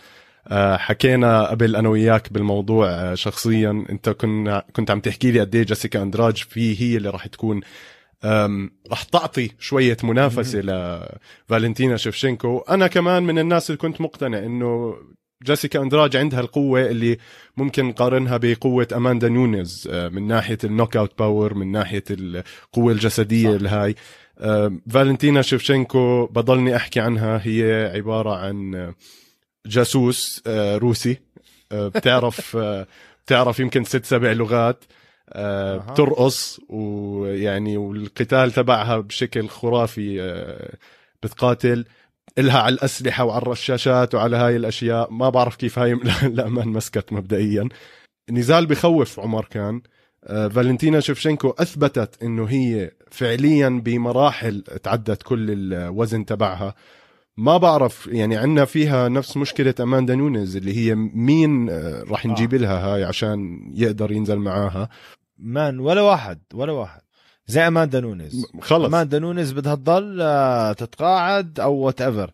[0.77, 3.85] حكينا قبل أنا وياك بالموضوع آه شخصيا.
[3.89, 7.61] أنت كنا كنت عم تحكي لي قد إيه جيسيكا أندراج في هي اللي راح تكون
[8.91, 12.57] رح تعطي شوية منافسة لفالنتينا شيفشينكو.
[12.57, 14.95] أنا كمان من الناس اللي كنت مقتنع إنه
[15.43, 17.17] جيسيكا أندراج عندها القوة اللي
[17.57, 22.93] ممكن نقارنها بقوة أماندا نونيز آه، من ناحية ال knock out power من ناحية القوة
[22.93, 23.95] الجسدية الهاي
[24.39, 28.93] آه، فالنتينا شيفشенكو بضلني أحكي عنها هي عبارة عن
[29.65, 31.17] جاسوس روسي.
[31.71, 32.57] بتعرف
[33.25, 34.83] بتعرف يمكن ست سبع لغات.
[35.37, 40.19] بترقص ويعني والقتال تبعها بشكل خرافي
[41.23, 41.85] بتقاتل
[42.37, 45.11] إلها على الأسلحة وعلى الرشاشات وعلى هاي الأشياء.
[45.11, 45.93] ما بعرف كيف هاي
[46.23, 47.69] الأمان مسكت مبدئيا.
[48.31, 49.81] نزال بخوف عمر كان.
[50.27, 56.75] فالنتينا شفشنكو أثبتت أنه هي فعليا بمراحل تعدت كل الوزن تبعها.
[57.39, 62.53] ما بعرف يعني عندنا فيها نفس مشكلة أماندا نونيز اللي هي مين آه، راح نجيب
[62.53, 62.57] آه.
[62.57, 64.89] لها هاي عشان يقدر ينزل معاها.
[65.37, 67.01] man ولا واحد ولا واحد.
[67.47, 68.45] زي أماندا نونيز.
[68.61, 68.85] خلص.
[68.85, 72.31] أماندا نونيز بدها تضل آه، تتقاعد أو whatever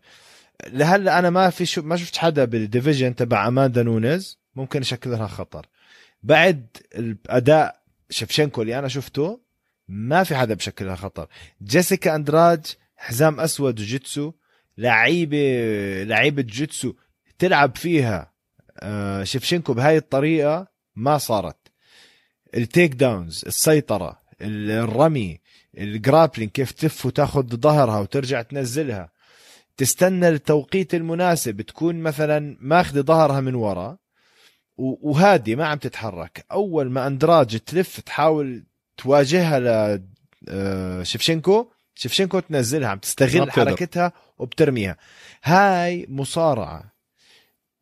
[0.68, 5.10] لهلا أنا ما في شو ما شفت حدا بال division تبع أماندا نونيز ممكن يشكل
[5.10, 5.66] لها خطر.
[6.24, 9.40] بعد الأداء شفشنكو اللي أنا شفته
[9.88, 11.28] ما في حدا بشكل لها خطر.
[11.64, 12.66] جيسيكا أندراج
[12.98, 14.32] حزام أسود جيتسو
[14.78, 16.94] لعيبه لعيبة جيتسو
[17.40, 18.36] تلعب فيها
[18.80, 21.58] آه، شفشنكو بهاي الطريقة ما صارت.
[22.58, 25.40] ال takedowns السيطرة الرمي
[25.78, 29.12] ال grappling كيف تلف وتاخذ ظهرها وترجع تنزلها.
[29.78, 33.98] تستنى التوقيت المناسب تكون مثلا ماخذ ظهرها من ورا
[34.78, 36.46] وهادي ما عم تتحرك.
[36.52, 38.66] أول ما أندراج تلف تحاول
[38.98, 40.02] تواجهها ل
[40.50, 44.98] آه، شفشنكو شفشنكو تنزلها عم تستغل حركتها وبترميها.
[45.44, 46.96] هاي مصارعة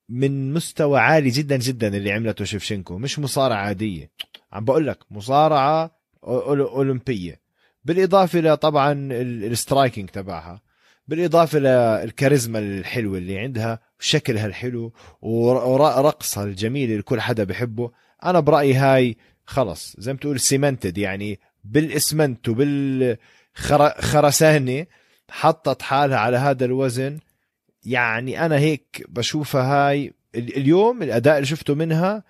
[0.10, 4.12] من مستوى عالي جدا جدا اللي عملته شفشنكو مش مصارعة عادية.
[4.54, 5.92] عم بقول لك مصارعة
[6.24, 7.42] أولمبية.
[7.86, 10.62] بالإضافة لطبعا ال striking تبعها.
[11.08, 17.92] بالإضافة للكاريزما الحلوة اللي عندها شكلها الحلو ورقصها الجميل اللي كل حدا بحبه.
[18.24, 22.50] أنا برأيي هاي خلص زي ما تقول cemented يعني بالإسمنت
[23.72, 24.86] وبالخرسانه
[25.32, 27.20] حطت حالها على هذا الوزن.
[27.86, 32.24] يعني أنا هيك بشوفها هاي اليوم الأداء اللي شفته منها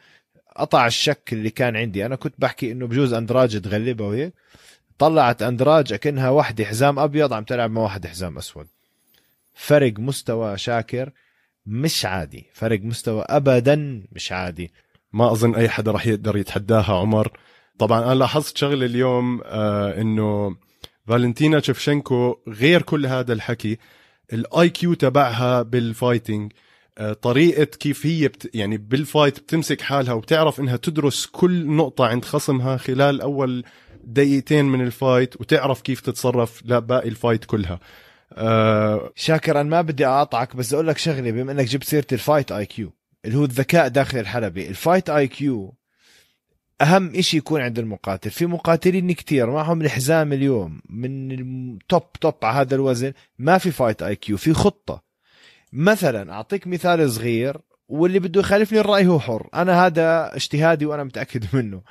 [0.55, 2.05] قطع الشك اللي كان عندي.
[2.05, 4.33] أنا كنت بحكي إنه بجوز أندراج تغلبها وهيك.
[4.97, 8.67] طلعت أندراج أكنها واحدة حزام أبيض عم تلعب مع واحد حزام أسود.
[9.53, 11.11] فرق مستوى شاكر
[11.65, 12.45] مش عادي.
[12.53, 14.71] فرق مستوى ابدا مش عادي.
[15.13, 17.31] ما أظن أي حدا راح يقدر يتحداها عمر.
[17.79, 20.55] طبعا أنا لاحظت شغلة اليوم آه إنه
[21.07, 23.77] فالنتينا شفشنكو غير كل هذا الحكي.
[24.33, 26.51] ال IQ تبعها بال fighting
[26.97, 32.05] آه، طريقة كيف هي بت يعني بال fight بتمسك حالها وبتعرف إنها تدرس كل نقطة
[32.05, 33.63] عند خصمها خلال أول
[34.03, 37.79] دقيقتين من ال fight وتعرف كيف تتصرف لباقي ال fight كلها.
[38.33, 42.51] أه شاكر أنا ما بدي أقاطعك بس أقول لك شغلة بما إنك جبت سيرة ال
[42.51, 42.93] fight IQ
[43.25, 44.67] اللي هو الذكاء داخل الحلبة.
[44.69, 45.73] ال fight IQ
[46.81, 48.31] أهم إشي يكون عند المقاتل.
[48.31, 53.71] في مقاتلين كتير معهم الحزام اليوم من ال top top على هذا الوزن ما في
[53.71, 55.03] fight IQ في خطة.
[55.73, 57.57] مثلا أعطيك مثال صغير
[57.87, 59.49] واللي بده يخالفني الرأي هو حر.
[59.53, 61.81] أنا هذا اجتهادي وأنا متأكد منه.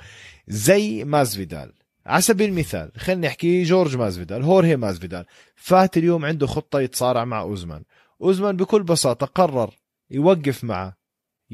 [0.47, 1.73] زي مازفيدال
[2.05, 7.41] على سبيل المثال خلينا نحكي جورج مازفيدال هورهي مازفيدال فات اليوم عنده خطة يتصارع مع
[7.41, 7.83] أوزمان.
[8.21, 9.73] أوزمان بكل بساطة قرر
[10.11, 11.02] يوقف معه.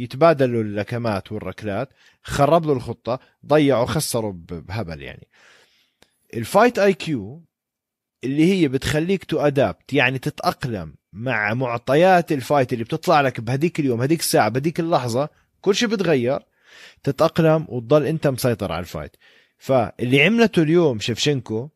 [0.03, 1.89] يتبادلوا اللكمات والركلات
[2.23, 5.27] خرب له الخطة ضيعوا خسروا بهبل يعني.
[6.33, 7.43] ال fight IQ
[8.23, 13.79] اللي هي بتخليك to adapt يعني تتأقلم مع معطيات ال fight اللي بتطلع لك بهديك
[13.79, 15.29] اليوم هديك الساعة بهديك اللحظة
[15.61, 16.39] كل شيء بتغير
[17.03, 19.15] تتأقلم وتضل أنت مسيطر على ال fight
[19.57, 21.69] فاللي عملته اليوم شفشنكو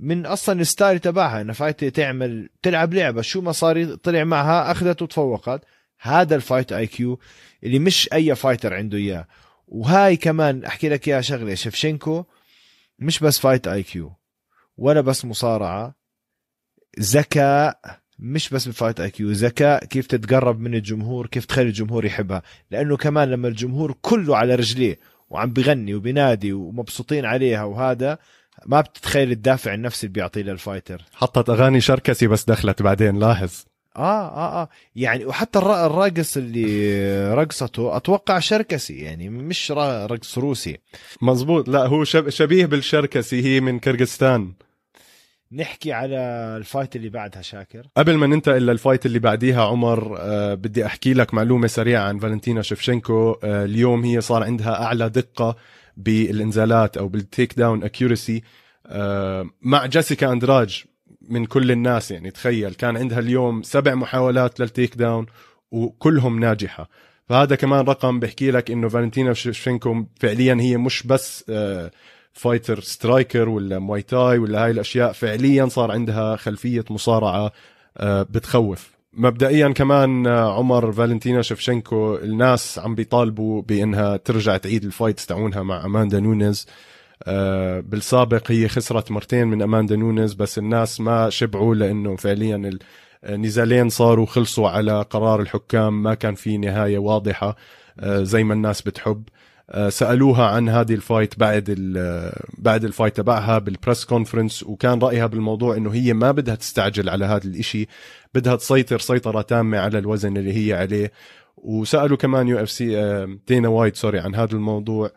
[0.00, 4.70] من أصلا ال style تبعها انها fight تعمل تلعب لعبة شو ما صار طلع معها
[4.70, 5.64] أخذت وتفوقت.
[6.00, 7.18] هذا ال fight IQ
[7.64, 9.26] اللي مش أي fighter عنده إياه.
[9.68, 12.24] وهاي كمان أحكي لك إياها شغلة شفشنكو
[12.98, 14.12] مش بس fight IQ
[14.76, 15.94] ولا بس مصارعة
[17.00, 22.42] ذكاء مش بس ب fight IQ ذكاء كيف تتقرب من الجمهور كيف تخلي الجمهور يحبها.
[22.70, 24.98] لأنه كمان لما الجمهور كله على رجليه
[25.30, 28.18] وعم بغني وبنادي ومبسوطين عليها وهذا
[28.66, 31.04] ما بتتخيل الدافع النفسي اللي بيعطيه لل fighter.
[31.12, 33.64] حطت أغاني شركسي بس دخلت بعدين لاحظ.
[33.98, 34.68] آه آه آه.
[34.96, 40.78] يعني وحتى الرقص اللي رقصته أتوقع شركسي يعني مش رقص روسي.
[41.22, 44.52] مزبوط لا هو شبيه بالشركسي هي من كرغيزستان.
[45.52, 46.16] نحكي على
[46.56, 47.86] ال fight اللي بعدها شاكر.
[47.96, 52.18] قبل ما ننتقل لل fight اللي بعديها عمر آه بدي أحكي لك معلومة سريعة عن
[52.18, 53.32] فالنتينا شفشنكو.
[53.44, 55.56] آه اليوم هي صار عندها أعلى دقة
[55.96, 58.42] بالإنزالات أو بال takedown accuracy
[58.86, 60.84] آه مع جيسيكا أندراج.
[61.28, 62.30] من كل الناس يعني.
[62.30, 65.26] تخيل كان عندها اليوم سبع محاولات لل takedown
[65.70, 66.88] وكلهم ناجحة.
[67.28, 71.90] فهذا كمان رقم بحكي لك إنه فالنتينا شفشنكو فعليا هي مش بس آه،
[72.32, 77.52] fighter striker ولا مواي تاي ولا هاي الأشياء فعليا صار عندها خلفية مصارعة
[77.96, 78.90] آه، بتخوف.
[79.12, 85.62] مبدئيا كمان آه، عمر فالنتينا شفشنكو الناس عم بيطالبوا بإنها ترجع تعيد ال fights تاعونها
[85.62, 86.66] مع أماندا نونيز.
[87.80, 92.78] بالسابق هي خسرت مرتين من أماندا نونيز بس الناس ما شبعوا لأنه فعليا
[93.24, 97.56] النزالين صاروا خلصوا على قرار الحكام ما كان في نهاية واضحة
[98.02, 99.22] زي ما الناس بتحب.
[99.70, 101.64] آه، سألوها عن هذه ال fight بعد
[102.58, 107.08] بعد ال fight تبعها بال press conference وكان رأيها بالموضوع إنه هي ما بدها تستعجل
[107.08, 107.86] على هذا الإشي
[108.34, 111.12] بدها تسيطر سيطرة تامة على الوزن اللي هي عليه.
[111.56, 115.10] وسألوا كمان UFC دينا وايت sorry عن هذا الموضوع.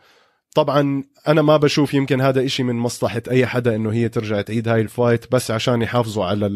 [0.55, 4.67] طبعا أنا ما بشوف يمكن هذا إشي من مصلحة أي حدا إنه هي ترجع تعيد
[4.67, 6.47] هاي ال fight بس عشان يحافظوا على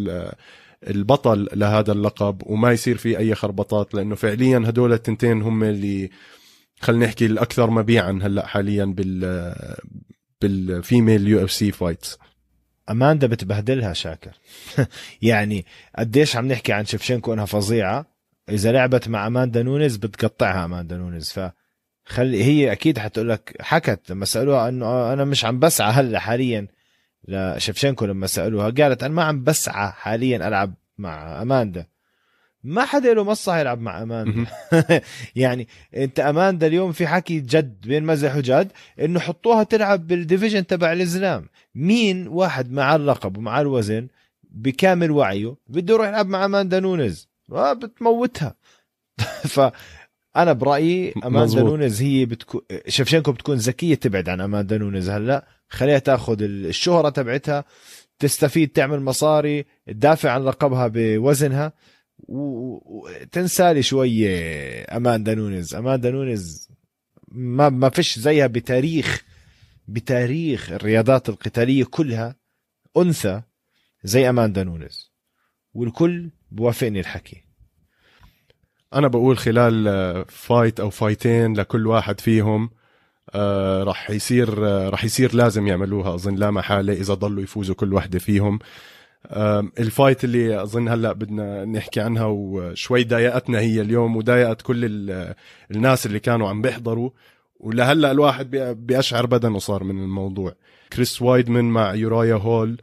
[0.87, 6.09] البطل لهذا اللقب وما يصير في أي خربطات لأنه فعليا هدول التنتين هم اللي
[6.79, 9.55] خلينا نحكي الأكثر مبيعا هلأ حاليا بال
[10.41, 12.17] بال female UFC fights
[12.89, 14.31] أماندا بتبهدلها شاكر.
[15.21, 15.65] يعني
[15.97, 18.05] قديش عم نحكي عن شفشنكو إنها فظيعة؟
[18.49, 21.39] إذا لعبت مع أماندا نونز بتقطعها أماندا نونز ف
[22.05, 26.67] خلي هي أكيد حتقول لك حكت لما سألوها إنه أنا مش عم بسعى هلأ حاليا
[27.27, 28.69] لشفشنكو لما سألوها.
[28.69, 31.85] قالت أنا ما عم بسعى حاليا ألعب مع أماندا.
[32.63, 34.45] ما حدا له مصلحة يلعب مع أماندا.
[35.35, 40.67] يعني أنت أماندا اليوم في حكي جد بين مزح وجد إنه حطوها تلعب بال division
[40.67, 41.49] تبع الزلام.
[41.75, 44.07] مين واحد مع اللقب ومع الوزن
[44.43, 48.55] بكامل وعيه بده يروح يلعب مع أماندا نونز آه، بتموتها.
[49.53, 49.59] ف
[50.35, 55.47] أنا برأيي أماندا نونز هي بتكون شفشنكو بتكون ذكية تبعد عن أماندا نونز هلأ.
[55.69, 57.65] خليها تأخذ الشهرة تبعتها
[58.19, 61.73] تستفيد تعمل مصاري تدافع عن لقبها بوزنها
[62.19, 64.27] وتنسى لي شوي
[64.83, 66.69] أماندا نونز أماندا نونز
[67.27, 69.25] ما ما فيش زيها بتاريخ
[69.87, 72.35] بتاريخ الرياضات القتالية كلها
[72.97, 73.41] أنثى
[74.03, 75.11] زي أماندا نونز
[75.73, 77.44] والكل بوافقني الحكي.
[78.93, 82.69] أنا بقول خلال fight أو fight ين لكل واحد فيهم
[83.35, 86.15] آه راح يصير آه راح يصير لازم يعملوها.
[86.15, 88.59] أظن لا محالة إذا ضلوا يفوزوا كل وحدة فيهم.
[89.79, 94.85] ال fight اللي أظن هلأ بدنا نحكي عنها وشوي ضايقتنا هي اليوم وضايقت كل
[95.71, 97.09] الناس اللي كانوا عم بيحضروا.
[97.59, 100.55] ولهلأ الواحد بيشعر بدنه صار من الموضوع.
[100.93, 102.77] كريس وايدمان مع يورايا هول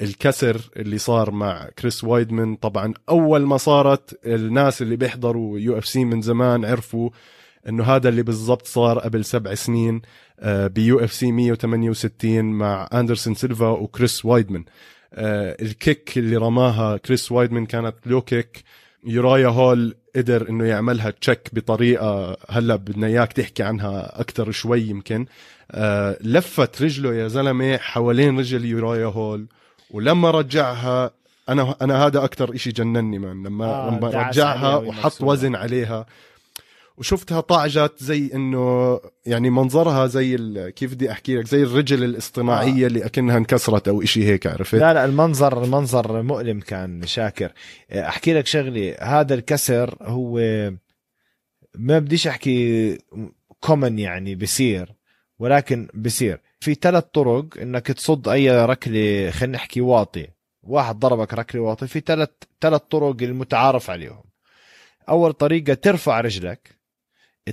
[0.00, 2.56] الكسر اللي صار مع كريس وايدمان.
[2.56, 7.10] طبعا أول ما صارت الناس اللي بيحضروا UFC من زمان عرفوا
[7.68, 10.02] إنه هذا اللي بالضبط صار قبل سبع سنين
[10.44, 14.64] ب UFC 168 مع أندرسون سيلفا وكريس وايدمان.
[15.14, 18.64] آه، ال kick اللي رماها كريس وايدمان كانت low kick.
[19.06, 25.26] يورايا هول قدر إنه يعملها check بطريقة هلأ بدنا إياك تحكي عنها أكثر شوي يمكن.
[25.70, 29.46] آه، لفت رجله يا زلمة حوالين رجل يورايا هول.
[29.90, 31.10] ولما رجعها
[31.48, 36.06] أنا أنا هذا أكثر شيء جنني من لما آه لما رجعها وحط وزن عليها.
[36.96, 40.36] وشفتها طعجت زي إنه يعني منظرها زي
[40.76, 42.86] كيف بدي أحكي لك؟ زي الرجل الاصطناعية آه.
[42.86, 47.52] اللي أكنها انكسرت أو إشي هيك عرفت؟ لا لا المنظر المنظر مؤلم كان شاكر.
[47.92, 50.38] أحكي لك شغلة هذا الكسر هو
[51.74, 52.98] ما بديش أحكي
[53.60, 54.94] كومن يعني بصير
[55.38, 56.40] ولكن بصير.
[56.66, 60.28] في ثلاث طرق إنك تصد أي ركلة خلينا نحكي واطي.
[60.62, 62.28] واحد ضربك ركلة واطي في ثلاث
[62.60, 64.24] ثلاث طرق المتعارف عليهم.
[65.08, 66.78] أول طريقة ترفع رجلك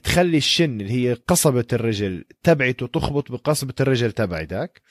[0.04, 4.82] تخلي الشن اللي هي قصبة الرجل تبعته تخبط بقصبة الرجل تبعتك.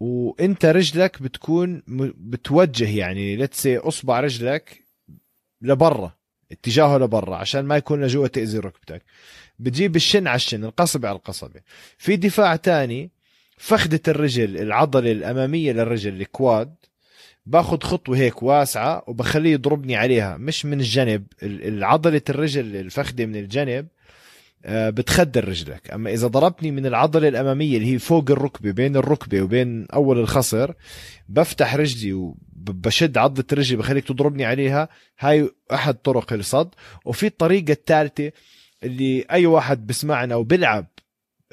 [0.00, 1.82] وإنت رجلك بتكون
[2.16, 4.84] بتوجه يعني لتسي أصبع رجلك
[5.62, 6.12] لبرا
[6.52, 9.02] اتجاهه لبرا عشان ما يكون لجوا تأذي ركبتك.
[9.58, 11.60] بتجيب الشن على الشن القصبة على القصبة.
[11.98, 13.10] في دفاع تاني
[13.62, 16.74] فخدة الرجل العضلة الأمامية للرجل الكواد.
[17.46, 20.36] باخذ خطوة هيك واسعة وبخليه يضربني عليها.
[20.36, 23.86] مش من الجنب العضلة الرجل الفخدة من الجنب
[24.64, 25.90] آه، بتخدر رجلك.
[25.90, 30.72] أما إذا ضربتني من العضلة الأمامية اللي هي فوق الركبة بين الركبة وبين أول الخصر
[31.28, 34.88] بفتح رجلي وبشد عضلة رجلي بخليك تضربني عليها.
[35.18, 36.68] هاي أحد طرق الصد.
[37.04, 38.32] وفي الطريقة الثالثة
[38.84, 40.86] اللي أي واحد بسمعنا وبيلعب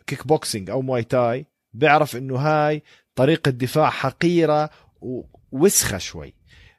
[0.08, 2.84] كيك بوكسينج أو مواي تاي بيعرف إنه هاي
[3.16, 4.70] طريقة دفاع حقيرة
[5.02, 6.34] ووسخة شوي.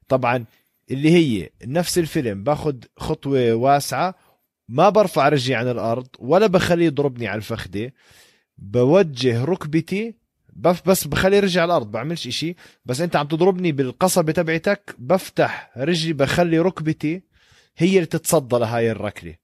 [0.08, 0.44] طبعا
[0.90, 4.14] اللي هي نفس الفيلم باخذ خطوة واسعة
[4.68, 7.92] ما برفع رجلي عن الأرض ولا بخليه يضربني على الفخده
[8.58, 10.14] بوجه ركبتي
[10.86, 12.56] بس بخليه يرجع على الأرض بعملش إشي.
[12.84, 17.22] بس أنت عم تضربني بالقصبة تبعتك بفتح رجلي بخلي ركبتي
[17.76, 19.34] هي اللي تتصدى لهاي الركلة.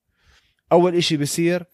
[0.73, 1.65] أول إشي بصير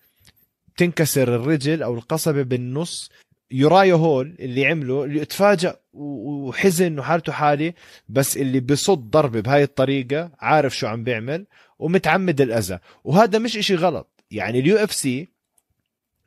[0.77, 3.11] تنكسر الرجل أو القصبة بالنص
[3.53, 7.75] يورايا هول اللي عمله اللي اتفاجأ وحزن وحالته حالي
[8.09, 11.47] بس اللي بصد ضربة بهاي الطريقة عارف شو عم بيعمل
[11.79, 14.25] ومتعمد الاذى وهذا مش إشي غلط.
[14.31, 15.29] يعني ال UFC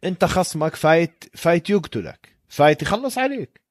[0.04, 2.36] أنت خصمك فايت فايت يقتلك.
[2.48, 3.62] فايت يخلص عليك.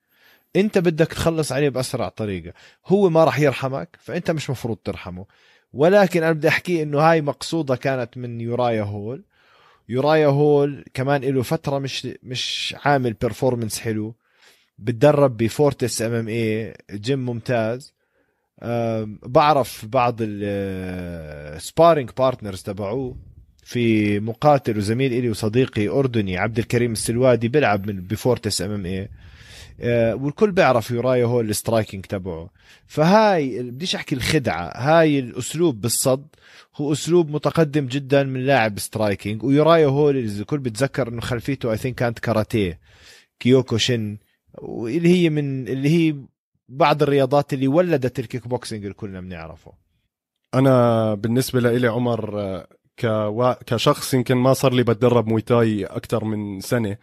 [0.57, 2.53] أنت بدك تخلص عليه بأسرع طريقة.
[2.87, 5.27] هو ما راح يرحمك فأنت مش مفروض ترحمه.
[5.73, 9.25] ولكن أنا بدي أحكي إنه هاي مقصودة كانت من يورايا هول.
[9.89, 14.15] يورايا هول كمان له فترة مش مش عامل performance حلو.
[14.79, 17.95] بتدرب ب Fortis MMA gym ممتاز.
[19.23, 23.17] بعرف بعض ال sparring partners تبعوه
[23.63, 29.09] في مقاتل وزميل إلي وصديقي أردني عبد الكريم السلوادي بيلعب من ب Fortis MMA
[30.15, 32.51] والكل بيعرف يورايا هو ال striking تبعه.
[32.87, 34.73] فهاي بديش أحكي الخدعة.
[34.77, 36.27] هاي الأسلوب بالصد
[36.77, 41.95] هو أسلوب متقدم جدا من لاعب striking ويورايا هول الكل بتذكر إنه خلفيته I think
[41.95, 42.81] كانت كاراتيه
[43.41, 44.19] كيوكوشن
[44.59, 46.17] واللي هي من اللي هي
[46.69, 49.73] بعض الرياضات اللي ولدت الكيك بوكسينج اللي كلنا بنعرفه.
[50.55, 52.65] أنا بالنسبة لي عمر
[52.99, 53.53] كوا...
[53.53, 56.97] كشخص يمكن ما صار لي بتدرب مواي تاي أكثر من سنة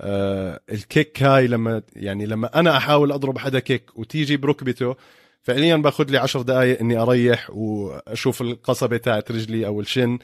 [0.00, 4.96] آه ال kick هاي لما يعني لما أنا أحاول أضرب حدا kick وتيجي بركبته
[5.42, 10.18] فعليا باخذ لي عشر دقائق إني أريح وأشوف القصبة تاعت رجلي أو ال shin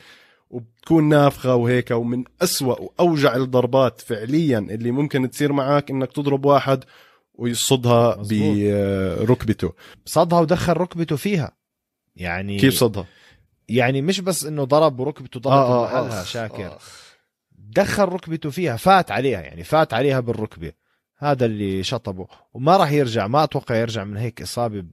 [0.50, 6.84] وبتكون نافخة وهيك ومن أسوأ وأوجع الضربات فعليا اللي ممكن تصير معك إنك تضرب واحد
[7.34, 9.72] ويصدها بركبته
[10.04, 11.52] صدها ودخل ركبته فيها
[12.16, 13.06] يعني كيف صدها؟
[13.68, 16.78] يعني مش بس إنه ضرب وركبته ضربت آه محلها آه شاكر آه.
[17.70, 20.72] دخل ركبته فيها فات عليها يعني فات عليها بالركبة.
[21.18, 22.26] هذا اللي شطبه.
[22.54, 24.84] وما راح يرجع ما أتوقع يرجع من هيك إصابة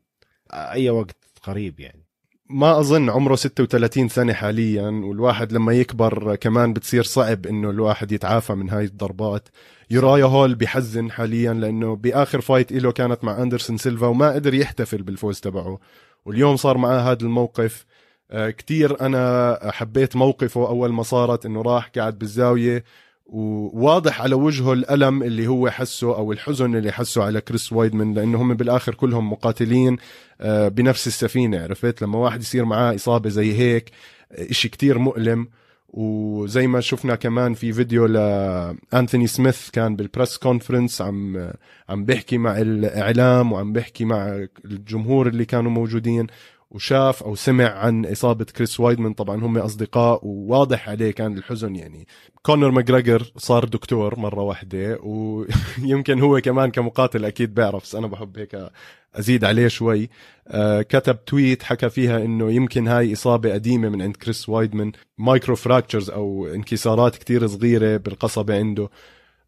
[0.54, 2.08] اي وقت قريب يعني.
[2.50, 8.54] ما أظن عمره 36 سنة حاليا والواحد لما يكبر كمان بتصير صعب إنه الواحد يتعافى
[8.54, 9.50] من هاي الضربات.
[9.90, 15.04] يورايا هول بحزن حاليا لأنه بآخر fight له كانت مع أندرسون سيلفا وما قدر يحتفل
[15.04, 15.80] بالفوز تبعه.
[16.26, 17.86] واليوم صار معاه هذا الموقف.
[18.32, 22.84] كتير أنا حبيت موقفه أول ما صارت إنه راح قاعد بالزاوية
[23.26, 28.42] وواضح على وجهه الألم اللي هو حسه أو الحزن اللي حسه على كريس وايدمان لأنه
[28.42, 29.98] هم بالآخر كلهم مقاتلين
[30.42, 33.92] آه، بنفس السفينة عرفت؟ لما واحد يصير معاه إصابة زي هيك
[34.32, 35.48] آه، إشي كتير مؤلم.
[35.90, 41.50] وزي ما شفنا كمان في فيديو لانثوني سميث كان بال press conference عم
[41.90, 46.28] عم بيحكي مع الإعلام وعم بيحكي مع الجمهور اللي كانوا موجودين.
[46.72, 49.14] وشاف أو سمع عن إصابة كريس وايدمان.
[49.14, 52.08] طبعا هم أصدقاء وواضح عليه كان الحزن يعني.
[52.42, 58.38] كونر ماجريجر صار دكتور مرة واحدة ويمكن هو كمان كمقاتل أكيد بيعرف بس أنا بحب
[58.38, 58.70] هيك
[59.16, 60.10] أزيد عليه شوي.
[60.48, 65.56] آه كتب tweet حكى فيها إنه يمكن هاي إصابة قديمة من عند كريس وايدمان micro
[65.56, 68.90] fractures أو انكسارات كتير صغيرة بالقصبة عنده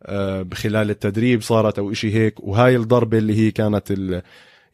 [0.04, 2.40] آه بخلال التدريب صارت أو إشي هيك.
[2.40, 3.92] وهاي الضربة اللي هي كانت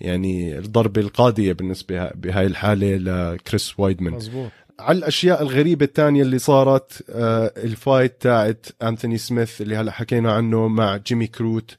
[0.01, 4.13] يعني الضربة القاضية بالنسبة بهاي الحالة لكريس وايدمان.
[4.13, 9.91] مزبوط على الأشياء الغريبة الثانية اللي صارت آه ال fight تاعت أنثوني سميث اللي هلا
[9.91, 11.77] حكينا عنه مع جيمي كروت.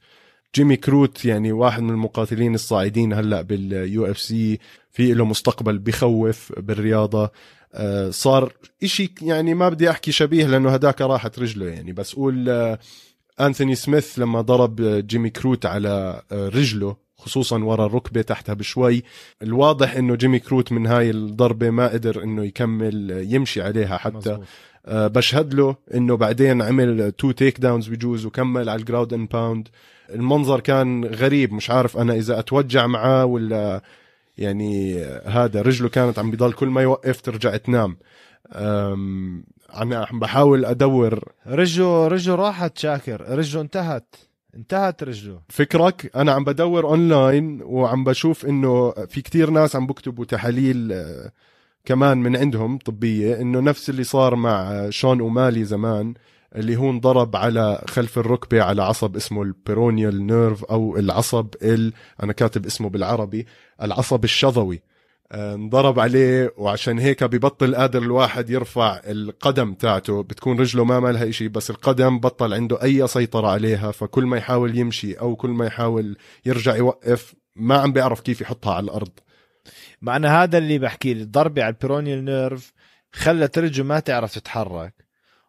[0.55, 4.59] جيمي كروت يعني واحد من المقاتلين الصاعدين هلا بال UFC
[4.91, 7.31] في له مستقبل بخوف بالرياضة.
[7.73, 8.53] آه صار
[8.83, 12.79] إشي يعني ما بدي أحكي شبيه لأنه هداك راحت رجله يعني بس أقول آه
[13.39, 19.03] أنثوني سميث لما ضرب جيمي كروت على رجله خصوصا ورا الركبه تحتها بشوي.
[19.41, 24.17] الواضح إنه جيمي كروت من هاي الضربة ما قدر إنه يكمل يمشي عليها حتى.
[24.17, 24.43] مزبوط.
[24.85, 29.67] أه بشهد له إنه بعدين عمل two takedowns بجوز وكمل على ال ground and pound
[30.09, 33.81] المنظر كان غريب مش عارف أنا إذا أتوجع معاه ولا
[34.37, 37.97] يعني هذا رجله كانت عم بضل كل ما يوقف ترجع تنام.
[39.75, 41.31] أنا عم بحاول أدور.
[41.47, 44.15] رجله رجله راحت شاكر رجله انتهت.
[44.55, 45.41] انتهت رجله.
[45.49, 51.31] فكرك أنا عم بدور اونلاين وعم بشوف إنه في كتير ناس عم بكتبوا تحاليل آه،
[51.85, 56.13] كمان من عندهم طبية إنه نفس اللي صار مع شون أومالي زمان
[56.55, 61.93] اللي هو انضرب على خلف الركبة على عصب اسمه ال peroneal nerve أو العصب ال
[62.23, 63.45] أنا كاتب اسمه بالعربي
[63.81, 64.81] العصب الشظوي.
[65.33, 70.23] انضرب عليه وعشان هيك ببطل قادر الواحد يرفع القدم تاعته.
[70.23, 74.77] بتكون رجله ما مالها إشي بس القدم بطل عنده أي سيطرة عليها فكل ما يحاول
[74.77, 79.11] يمشي أو كل ما يحاول يرجع يوقف ما عم بيعرف كيف يحطها على الأرض.
[80.01, 82.73] معنى هذا اللي بحكي الضربة على ال peroneal nerve
[83.11, 84.93] خلت رجله ما تعرف تتحرك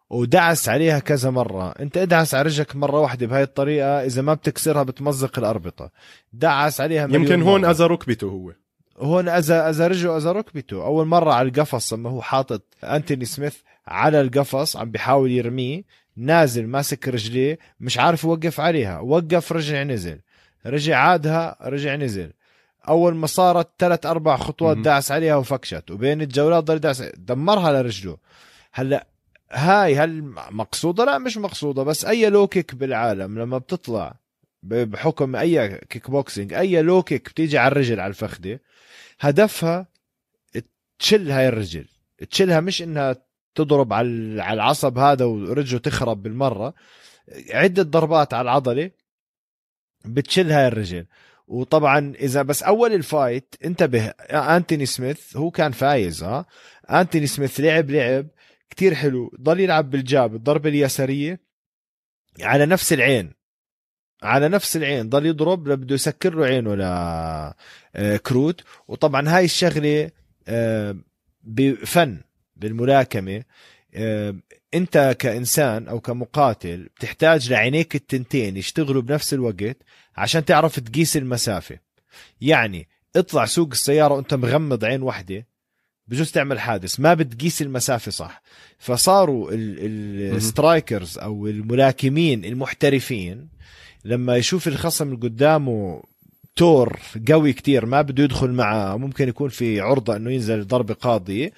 [0.09, 1.69] ودعس عليها كذا مرة.
[1.69, 5.91] أنت ادعس على رجلك مرة واحدة بهاي الطريقة إذا ما بتكسرها بتمزق الأربطة.
[6.33, 8.53] دعس عليها يمكن هون اذى ركبته هو.
[8.99, 10.85] هون اذى اذى رجله اذى ركبته.
[10.85, 15.83] أول مرة على القفص لما هو حاطط أنتوني سميث على القفص عم بيحاول يرميه.
[16.17, 18.99] نازل ماسك رجليه مش عارف يوقف عليها.
[18.99, 20.19] وقف رجع نزل.
[20.65, 22.31] رجع عادها رجع نزل.
[22.87, 24.77] أول ما صارت ثلاث أربع خطوات.
[24.77, 25.91] داس عليها وفكشت.
[25.91, 28.17] وبين الجولات ضل داس دمرها لرجله.
[28.71, 29.07] هلا
[29.51, 31.83] هاي هل مقصودة؟ لا مش مقصودة.
[31.83, 34.15] بس أي low kick بالعالم لما بتطلع
[34.63, 38.61] بحكم أي كيك بوكسينج أي low kick بتيجي على الرجل على الفخده
[39.19, 39.87] هدفها
[40.99, 41.85] تشل هاي الرجل.
[42.31, 43.15] تشلها مش إنها
[43.55, 46.73] تضرب على ال- على العصب هذا ورجله تخرب بالمرة.
[47.49, 48.91] عدة ضربات على العضلة
[50.05, 51.05] بتشل هاي الرجل.
[51.47, 56.45] وطبعا إذا بس أول ال fight انتبه أنتوني سميث هو كان فايز ها؟
[56.89, 58.27] أنتوني سميث لعب لعب
[58.69, 61.39] كتير حلو ضل يلعب بال jab الضربة اليسارية
[62.41, 63.33] على نفس العين.
[64.23, 66.75] على نفس العين ضل يضرب بده يسكر له عينه
[67.95, 70.11] لكروت وطبعا هاي الشغلة
[70.47, 70.95] آه،
[71.43, 72.17] بفن
[72.55, 73.43] بالملاكمة
[73.93, 74.35] آه،
[74.73, 79.77] انت كإنسان أو كمقاتل بتحتاج لعينيك التنتين يشتغلوا بنفس الوقت
[80.17, 81.79] عشان تعرف تقيس المسافة.
[82.41, 85.47] يعني اطلع سوق السيارة وانت مغمض عين واحدة
[86.07, 88.41] بجوز تعمل حادث ما بتقيس المسافة صح.
[88.79, 90.35] فصاروا ال- ال- مهم.
[90.35, 93.49] ال strikers أو الملاكمين المحترفين
[94.05, 96.03] لما يشوف الخصم اللي قدامه
[96.55, 96.99] تور
[97.31, 101.51] قوي كتير ما بده يدخل معه ممكن يكون في عرضة إنه ينزل ضربة قاضية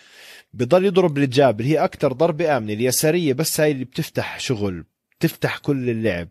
[0.53, 4.83] بضل يضرب ال jab اللي هي أكتر ضربة آمنة اليسارية بس هاي اللي بتفتح شغل
[5.19, 6.27] بتفتح كل اللعب.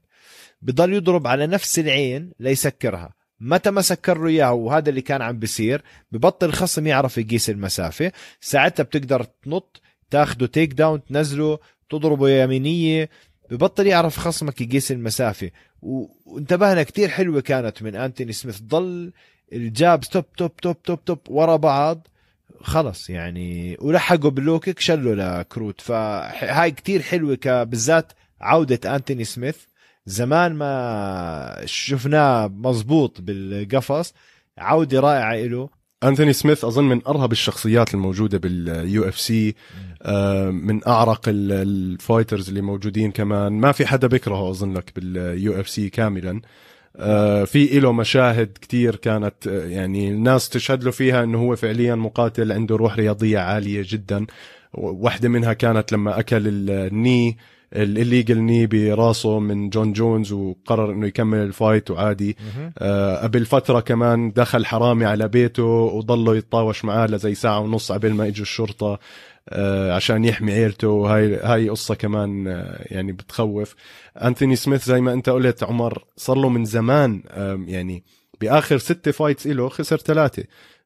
[0.62, 3.14] بضل يضرب على نفس العين ليسكرها.
[3.40, 5.82] متى ما سكر له اياها وهذا اللي كان عم بيصير
[6.12, 8.12] ببطل الخصم يعرف يقيس المسافة.
[8.40, 9.80] ساعتها بتقدر تنط
[10.10, 11.58] تاخده takedown تنزله
[11.90, 13.10] تضربه يمينية
[13.50, 15.46] ببطل يعرف خصمك يقيس المسافة.
[15.46, 15.50] و-
[15.82, 18.60] وانتبهنا كتير حلوة كانت من أنتوني سميث.
[18.60, 19.12] ضل
[19.52, 22.06] ال jab توب توب توب توب توب ورا بعض.
[22.60, 23.76] خلص يعني.
[23.80, 29.56] ولحقوا بال low kick شلوا لكروت فهاي كتير حلوة بالذات عودة أنتوني سميث.
[30.06, 34.14] زمان ما شفناه مزبوط بالقفص.
[34.58, 39.54] عودة رائعة له انثوني سميث أظن من أرهب الشخصيات الموجودة بال UFC.
[40.50, 43.52] من أعرق ال- ال fighters اللي موجودين كمان.
[43.52, 46.40] ما في حدا بيكرهه اظن لك بال UFC كاملا.
[46.96, 51.94] آه، في له مشاهد كتير كانت آه، يعني الناس تشهد له فيها إنه هو فعليا
[51.94, 54.26] مقاتل عنده روح رياضية عالية جدا.
[54.74, 57.36] واحدة منها كانت لما أكل ال knee
[57.72, 62.36] illegal knee براسه من جون جونز وقرر إنه يكمل ال fight وعادي.
[62.78, 68.12] آه، قبل فترة كمان دخل حرامي على بيته وضله يتطاوش معاه لزي ساعة ونص قبل
[68.14, 68.86] ما إجوا الشرطة.
[68.92, 68.98] آه،
[69.90, 73.74] عشان يحمي عيلته وهاي هاي قصة كمان آه، يعني بتخوف.
[74.16, 77.22] أنثوني سميث زي ما أنت قلت عمر صار له من زمان
[77.66, 78.04] يعني
[78.40, 80.44] بآخر ستة fights إله خسر ثلاثة.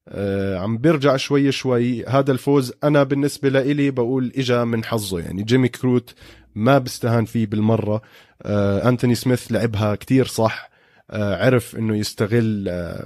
[0.09, 2.05] آه، عم بيرجع شوي شوي.
[2.07, 5.21] هذا الفوز أنا بالنسبة لإلي بقول إجا من حظه.
[5.21, 6.15] يعني جيمي كروت
[6.55, 8.03] ما بستهان فيه بالمرة.
[8.43, 10.71] آه، أنتوني سميث لعبها كتير صح.
[11.11, 13.05] آه، عرف إنه يستغل آه،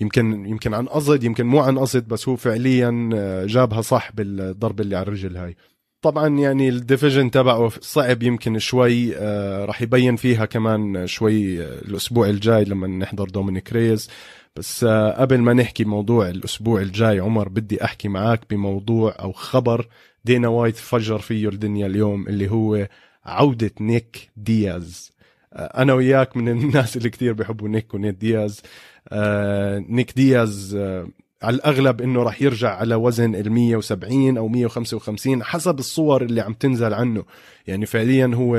[0.00, 4.84] يمكن يمكن عن قصد يمكن مو عن قصد بس هو فعليا آه، جابها صح بالضربة
[4.84, 5.56] اللي على الرجل هاي.
[6.02, 11.78] طبعا يعني ال division تبعه صعب يمكن شوي آه، راح يبين فيها كمان شوي آه،
[11.78, 14.10] الأسبوع الجاي لما نحضر دومينيك ريز.
[14.56, 19.86] بس قبل ما نحكي موضوع الأسبوع الجاي عمر بدي أحكي معك بموضوع أو خبر
[20.24, 22.88] دينا وايت فجر فيه الدنيا اليوم اللي هو
[23.24, 25.13] عودة نيك دياز.
[25.54, 28.62] أنا وياك من الناس اللي كتير بيحبوا نيك ونيت دياز.
[29.08, 31.08] آه، نيك دياز آه،
[31.44, 36.52] على الأغلب إنه راح يرجع على وزن ال 170 أو 155 حسب الصور اللي عم
[36.52, 37.24] تنزل عنه.
[37.66, 38.56] يعني فعليا هو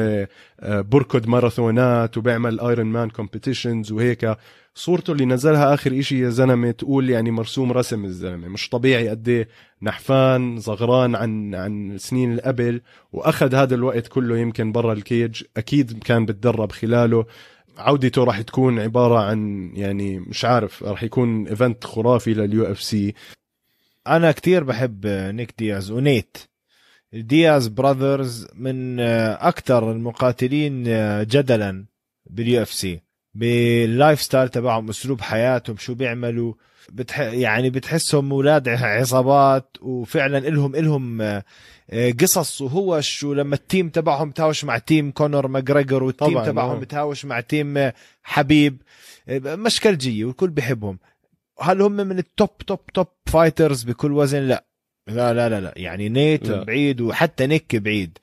[0.60, 4.38] آه، بركض ماراثونات وبيعمل Ironman competitions وهيك.
[4.76, 8.48] صورته اللي نزلها آخر إشي يا زلمة تقول يعني مرسوم رسم الزلمة.
[8.48, 9.48] مش طبيعي قد إيه
[9.82, 12.82] نحفان صغران عن عن سنين اللي قبل
[13.14, 15.44] وأخذ هذا الوقت كله يمكن برا ال cage.
[15.58, 17.26] أكيد كان بتدرب خلاله.
[17.78, 23.14] عودته راح تكون عبارة عن يعني مش عارف راح يكون event خرافي لل UFC.
[24.08, 26.38] أنا كتير بحب نيك دياز ونيت.
[27.14, 30.84] Diaz brothers من أكثر المقاتلين
[31.24, 31.86] جدلا
[32.30, 33.02] بال UFC.
[33.34, 36.54] بال lifestyle تبعهم أسلوب حياتهم شو بيعملوا.
[36.94, 37.20] بتح...
[37.20, 41.42] يعني بتحسهم أولاد عصابات وفعلا الهم إلهم
[41.94, 46.76] قصص وهو شو لما ال team تبعهم تهاوش مع team كونر ماجريجر والتيم طبعاً، تبعهم
[46.76, 46.80] آه.
[46.80, 47.92] بتهاوش مع team
[48.24, 48.82] حبيب
[49.28, 51.00] مشكلجيه والكل بحبهم
[51.62, 54.66] هل هم من ال top top top fighters بكل وزن لا
[55.08, 55.74] لا لا لا, لا.
[55.76, 56.64] يعني نيت لا.
[56.64, 58.18] بعيد وحتى نيك بعيد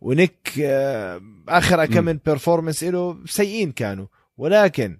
[0.00, 4.06] ونيك آه، آخر كم من performance له سيئين كانوا
[4.36, 4.98] ولكن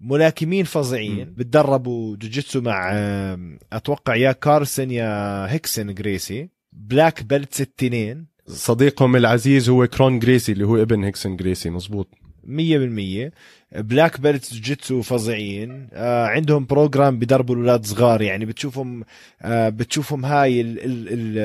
[0.00, 1.34] ملاكمين فظيعين.
[1.34, 9.68] بتدربوا جوجيتسو مع آه، أتوقع يا كارسن يا هيكسن جريسي black belt ستينين صديقهم العزيز
[9.68, 12.08] هو كرون جريسي اللي هو ابن هيكسون جريسي مزبوط.
[12.44, 13.32] مية بالمية.
[13.76, 15.88] black belt جيتسو فظيعين.
[15.92, 19.04] آه عندهم program بدربوا الأولاد صغار يعني بتشوفهم
[19.42, 21.38] آه بتشوفهم هاي ال ال ال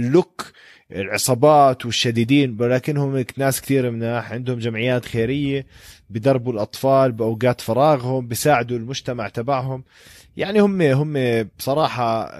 [0.00, 0.52] ال look
[0.92, 4.32] العصابات والشديدين ولكنهم ناس كثير مناح.
[4.32, 5.66] عندهم جمعيات خيرية
[6.10, 9.84] بدربوا الأطفال بأوقات فراغهم بيساعدوا المجتمع تبعهم.
[10.36, 12.30] يعني هم هم بصراحة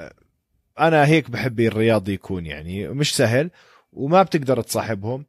[0.80, 3.50] أنا هيك بحب الرياضي يكون يعني مش سهل
[3.92, 5.24] وما بتقدر تصاحبهم.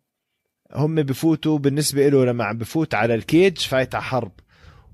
[0.73, 4.31] هم بفوتوا بالنسبة له لما عم بفوت على ال cage فايت على حرب.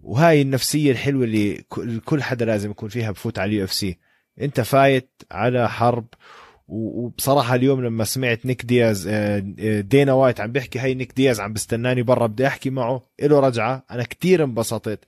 [0.03, 1.63] وهاي النفسية الحلوة اللي
[2.05, 3.97] كل حدا لازم يكون فيها بفوت على ال UFC.
[4.41, 6.05] أنت فايت على حرب
[6.67, 11.39] وبصراحة اليوم لما سمعت نيك دياز آه، آه، دينا وايت عم بيحكي هي نيك دياز
[11.39, 13.85] عم بستناني برا بدي أحكي معه له رجعة.
[13.91, 14.99] أنا كتير انبسطت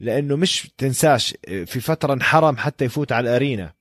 [0.00, 3.79] لأنه مش تنساش آه، في فترة انحرم حتى يفوت على ال arena.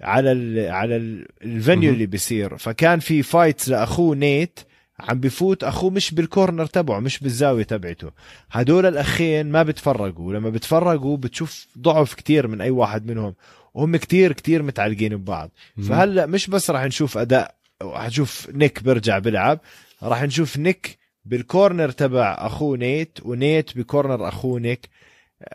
[0.00, 0.96] على ال على
[1.42, 2.56] ال venue اللي بيصير.
[2.56, 4.60] فكان في fights لأخوه نيت
[5.00, 8.10] عم بفوت أخوه مش بال corner تبعه مش بالزاوية تبعته.
[8.50, 10.32] هدول الأخين ما بتفرقوا.
[10.32, 13.34] لما بتفرقوا بتشوف ضعف كتير من أي واحد منهم.
[13.74, 15.50] وهم كتير كتير متعلقين ببعض.
[15.88, 19.60] فهلأ مش بس راح نشوف أداء حنشوف نيك بيرجع بيلعب
[20.02, 24.88] راح نشوف نيك بال corner تبع أخوه نيت ونيت ب corner أخوه نيك.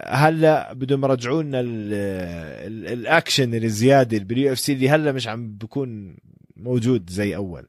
[0.05, 1.59] هلا بدهم يرجعوا لنا
[2.93, 6.17] الأكشن الزياده بال UFC اللي هلا مش عم بكون
[6.57, 7.67] موجود زي أول.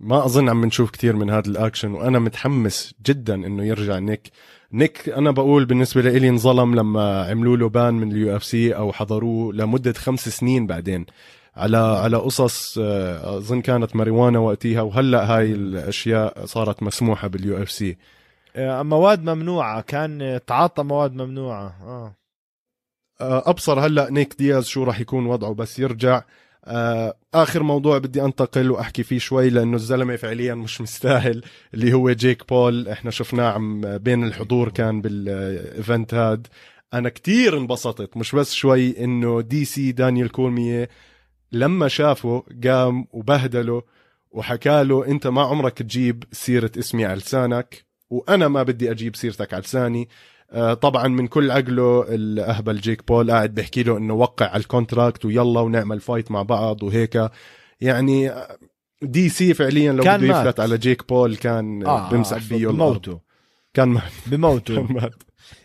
[0.00, 4.30] ما أظن عم نشوف كثير من هذا الأكشن وأنا متحمس جدا إنه يرجع نيك.
[4.72, 9.52] نيك أنا بقول بالنسبة لي انظلم لما عملوا له ban من ال UFC أو حظروه
[9.52, 11.06] لمدة خمس سنين بعدين
[11.56, 17.96] على على قصص آه، أظن كانت ماريوانا وقتها وهلأ هاي الأشياء صارت مسموحة بال UFC.
[18.58, 19.80] مواد ممنوعة.
[19.80, 21.76] كان تعاطى مواد ممنوعة.
[21.82, 22.14] آه,
[23.20, 26.22] آه، أبصر هلأ نيك دياز شو راح يكون وضعه بس يرجع.
[26.64, 31.42] آه، آخر موضوع بدي أنتقل وأحكي فيه شوي لأنه الزلمة فعليا مش مستاهل
[31.74, 32.88] اللي هو جيك بول.
[32.88, 36.46] إحنا شفناه عم بين الحضور كان بال event هاد.
[36.94, 40.88] أنا كتير انبسطت مش بس شوي إنه DC دانيال كورمية
[41.52, 43.82] لما شافه قام وبهدله
[44.30, 47.84] وحكى له أنت ما عمرك تجيب سيرة اسمي على لسانك.
[48.14, 50.08] وأنا ما بدي أجيب سيرتك على لساني.
[50.50, 54.67] آه، طبعا من كل عقله الأهبل جيك بول قاعد بيحكي له إنه وقع على ال
[54.67, 57.30] contract ويلا ونعمل fight مع بعض وهيك.
[57.80, 58.32] يعني
[59.02, 63.20] DC فعليا لو بده يفلت على جيك بول كان آه بمسح فيه بموته.
[63.74, 64.02] كان مات.
[64.26, 64.74] بموته.
[64.74, 65.22] كان مات.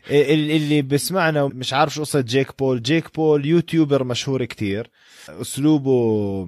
[0.09, 2.81] اللي بسمعنا مش عارف شو قصة جيك بول.
[2.81, 4.89] جيك بول YouTuber مشهور كتير.
[5.29, 6.47] أسلوبه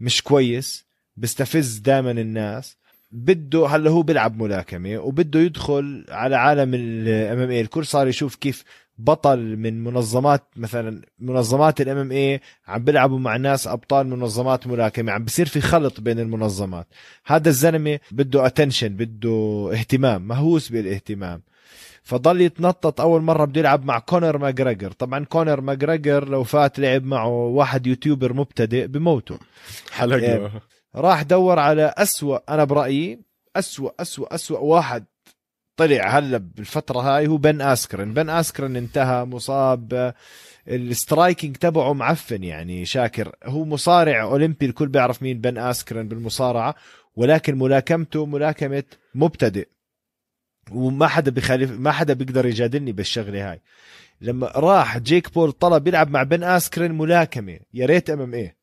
[0.00, 0.86] مش كويس.
[1.16, 2.76] بيستفز دائما الناس.
[3.12, 8.64] بده هلا هو بيلعب ملاكمة وبده يدخل على عالم ال MMA الكل صار يشوف كيف
[8.98, 15.12] بطل من منظمات مثلا منظمات ال MMA عم بيلعبوا مع ناس أبطال منظمات ملاكمة.
[15.12, 16.86] عم بصير في خلط بين المنظمات.
[17.26, 21.42] هذا الزلمة بده attention بده اهتمام مهووس بالاهتمام.
[22.02, 27.04] فضل يتنطط أول مرة بده يلعب مع كونر ماجريجر طبعا كونر ماجريجر لو فات لعب
[27.04, 29.38] معه واحد YouTuber مبتدئ بموته.
[29.92, 30.36] حلقة.
[30.36, 30.50] آه،
[30.94, 33.20] راح دور على أسوأ أنا برأيي
[33.56, 35.04] أسوأ أسوأ أسوأ واحد
[35.76, 38.14] طلع هلا بالفترة هاي هو بن آسكرن.
[38.14, 40.14] بن آسكرن انتهى مصاب.
[40.68, 43.36] ال striking تبعه معفن يعني شاكر.
[43.44, 46.74] هو مصارع أولمبي الكل بيعرف مين بن آسكرن بالمصارعة
[47.16, 48.84] ولكن ملاكمته ملاكمة
[49.14, 49.68] مبتدئ.
[50.72, 53.60] وما حدا بخالف ما حدا بيقدر يجادلني بالشغلة هاي.
[54.20, 58.59] لما راح جيك بول طلب يلعب مع بن آسكرن ملاكمة يا ريت MMA.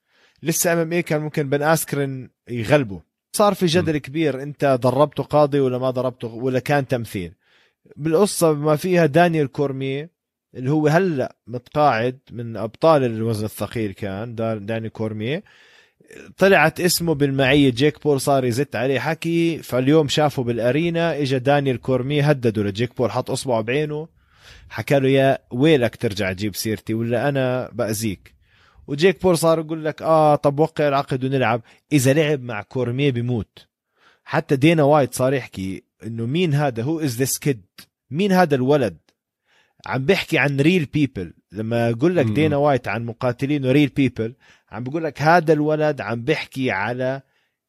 [0.47, 3.01] لسه MMA كان ممكن بن اسكرن يغلبه.
[3.35, 7.33] صار في جدل كبير أنت ضربته قاضية ولا ما ضربته ولا كان تمثيل.
[7.95, 10.07] بالقصة ما فيها دانيال كورمي
[10.55, 14.35] اللي هو هلأ متقاعد من أبطال الوزن الثقيل كان
[14.65, 15.41] داني كورمي
[16.37, 21.81] طلعت اسمه بالمعية جيك بول صار يزت عليه حكي فاليوم شافه بال arena اجى دانيال
[21.81, 24.07] كورمي هدده لجيك بول حط أصبعه بعينه
[24.69, 28.36] حكى له يا ويلك ترجع تجيب سيرتي ولا أنا بأذيك؟
[28.87, 31.61] وجيك بول صار يقول لك آه طب وقع العقد ونلعب.
[31.91, 33.67] إذا لعب مع كورميه بيموت.
[34.23, 37.65] حتى دينا وايت صار يحكي إنه مين هذا؟ who is this kid
[38.11, 38.97] مين هذا الولد؟
[39.85, 44.35] عم بيحكي عن real people لما أقول لك دينا وايت عن مقاتلين real people
[44.71, 47.21] عم بقول لك هذا الولد عم بيحكي على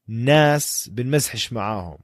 [0.08, 1.98] ناس بنمزحش معاهم.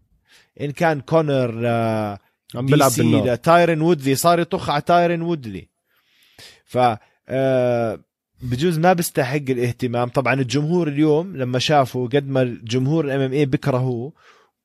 [0.61, 2.19] إن كان كونر آه
[2.55, 3.37] عم بيلعب بالنار.
[3.37, 5.69] تايرن وودلي صار يطخ على تايرن وودلي.
[6.65, 6.79] ف
[7.29, 8.01] آه
[8.43, 10.09] بجوز ما بيستحق الاهتمام.
[10.09, 14.12] طبعا الجمهور اليوم لما شافوا قد ما الجمهور ال MMA بكرهوه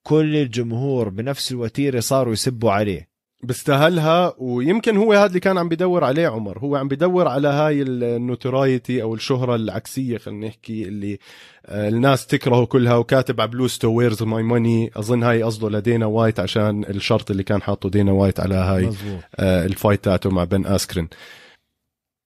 [0.04, 3.10] كل الجمهور بنفس الوتيرة صاروا يسبوا عليه.
[3.44, 6.60] بيستاهلها ويمكن هو هذا اللي كان عم بدور عليه عمر.
[6.60, 11.20] هو عم بدور على هاي ال notoriety أو الشهرة العكسية خلينا نحكي اللي
[11.66, 15.70] آه، الناس تكرهه كلها وكاتب على ال post تو where's my money أظن هاي قصده
[15.70, 19.20] لدينا وايت عشان الشرط اللي كان حاطه دينا وايت على هاي مزبوط.
[19.36, 21.08] آه، ال fight تاعته مع بن اسكرين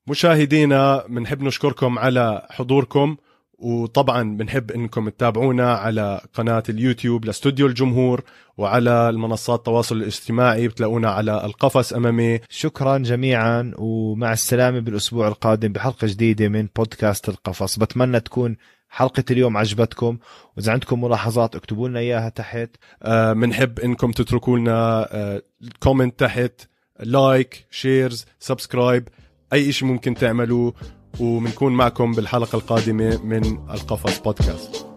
[0.08, 3.18] مشاهدينا بنحب نشكركم على حضوركم
[3.58, 8.24] وطبعا بنحب إنكم تتابعونا على قناة اليوتيوب لاستوديو الجمهور
[8.58, 12.40] وعلى المنصات التواصل الاجتماعي بتلاقونا على القفص أمامي.
[12.50, 17.80] شكرا جميعا ومع السلامة بالأسبوع القادم بحلقة جديدة من بودكاست القفص.
[17.80, 18.58] بتمنى تكون
[18.90, 20.18] حلقة اليوم عجبتكم
[20.58, 22.70] وإذا عندكم ملاحظات اكتبوا لنا إياها تحت.
[23.08, 25.42] بنحب آه إنكم تتركوا لنا آه
[25.80, 26.62] comment تحت
[27.00, 29.08] like shares subscribe
[29.54, 30.74] أي شيء ممكن تعملوه
[31.20, 34.93] وبنكون معكم بالحلقة القادمة من القفص بودكاست.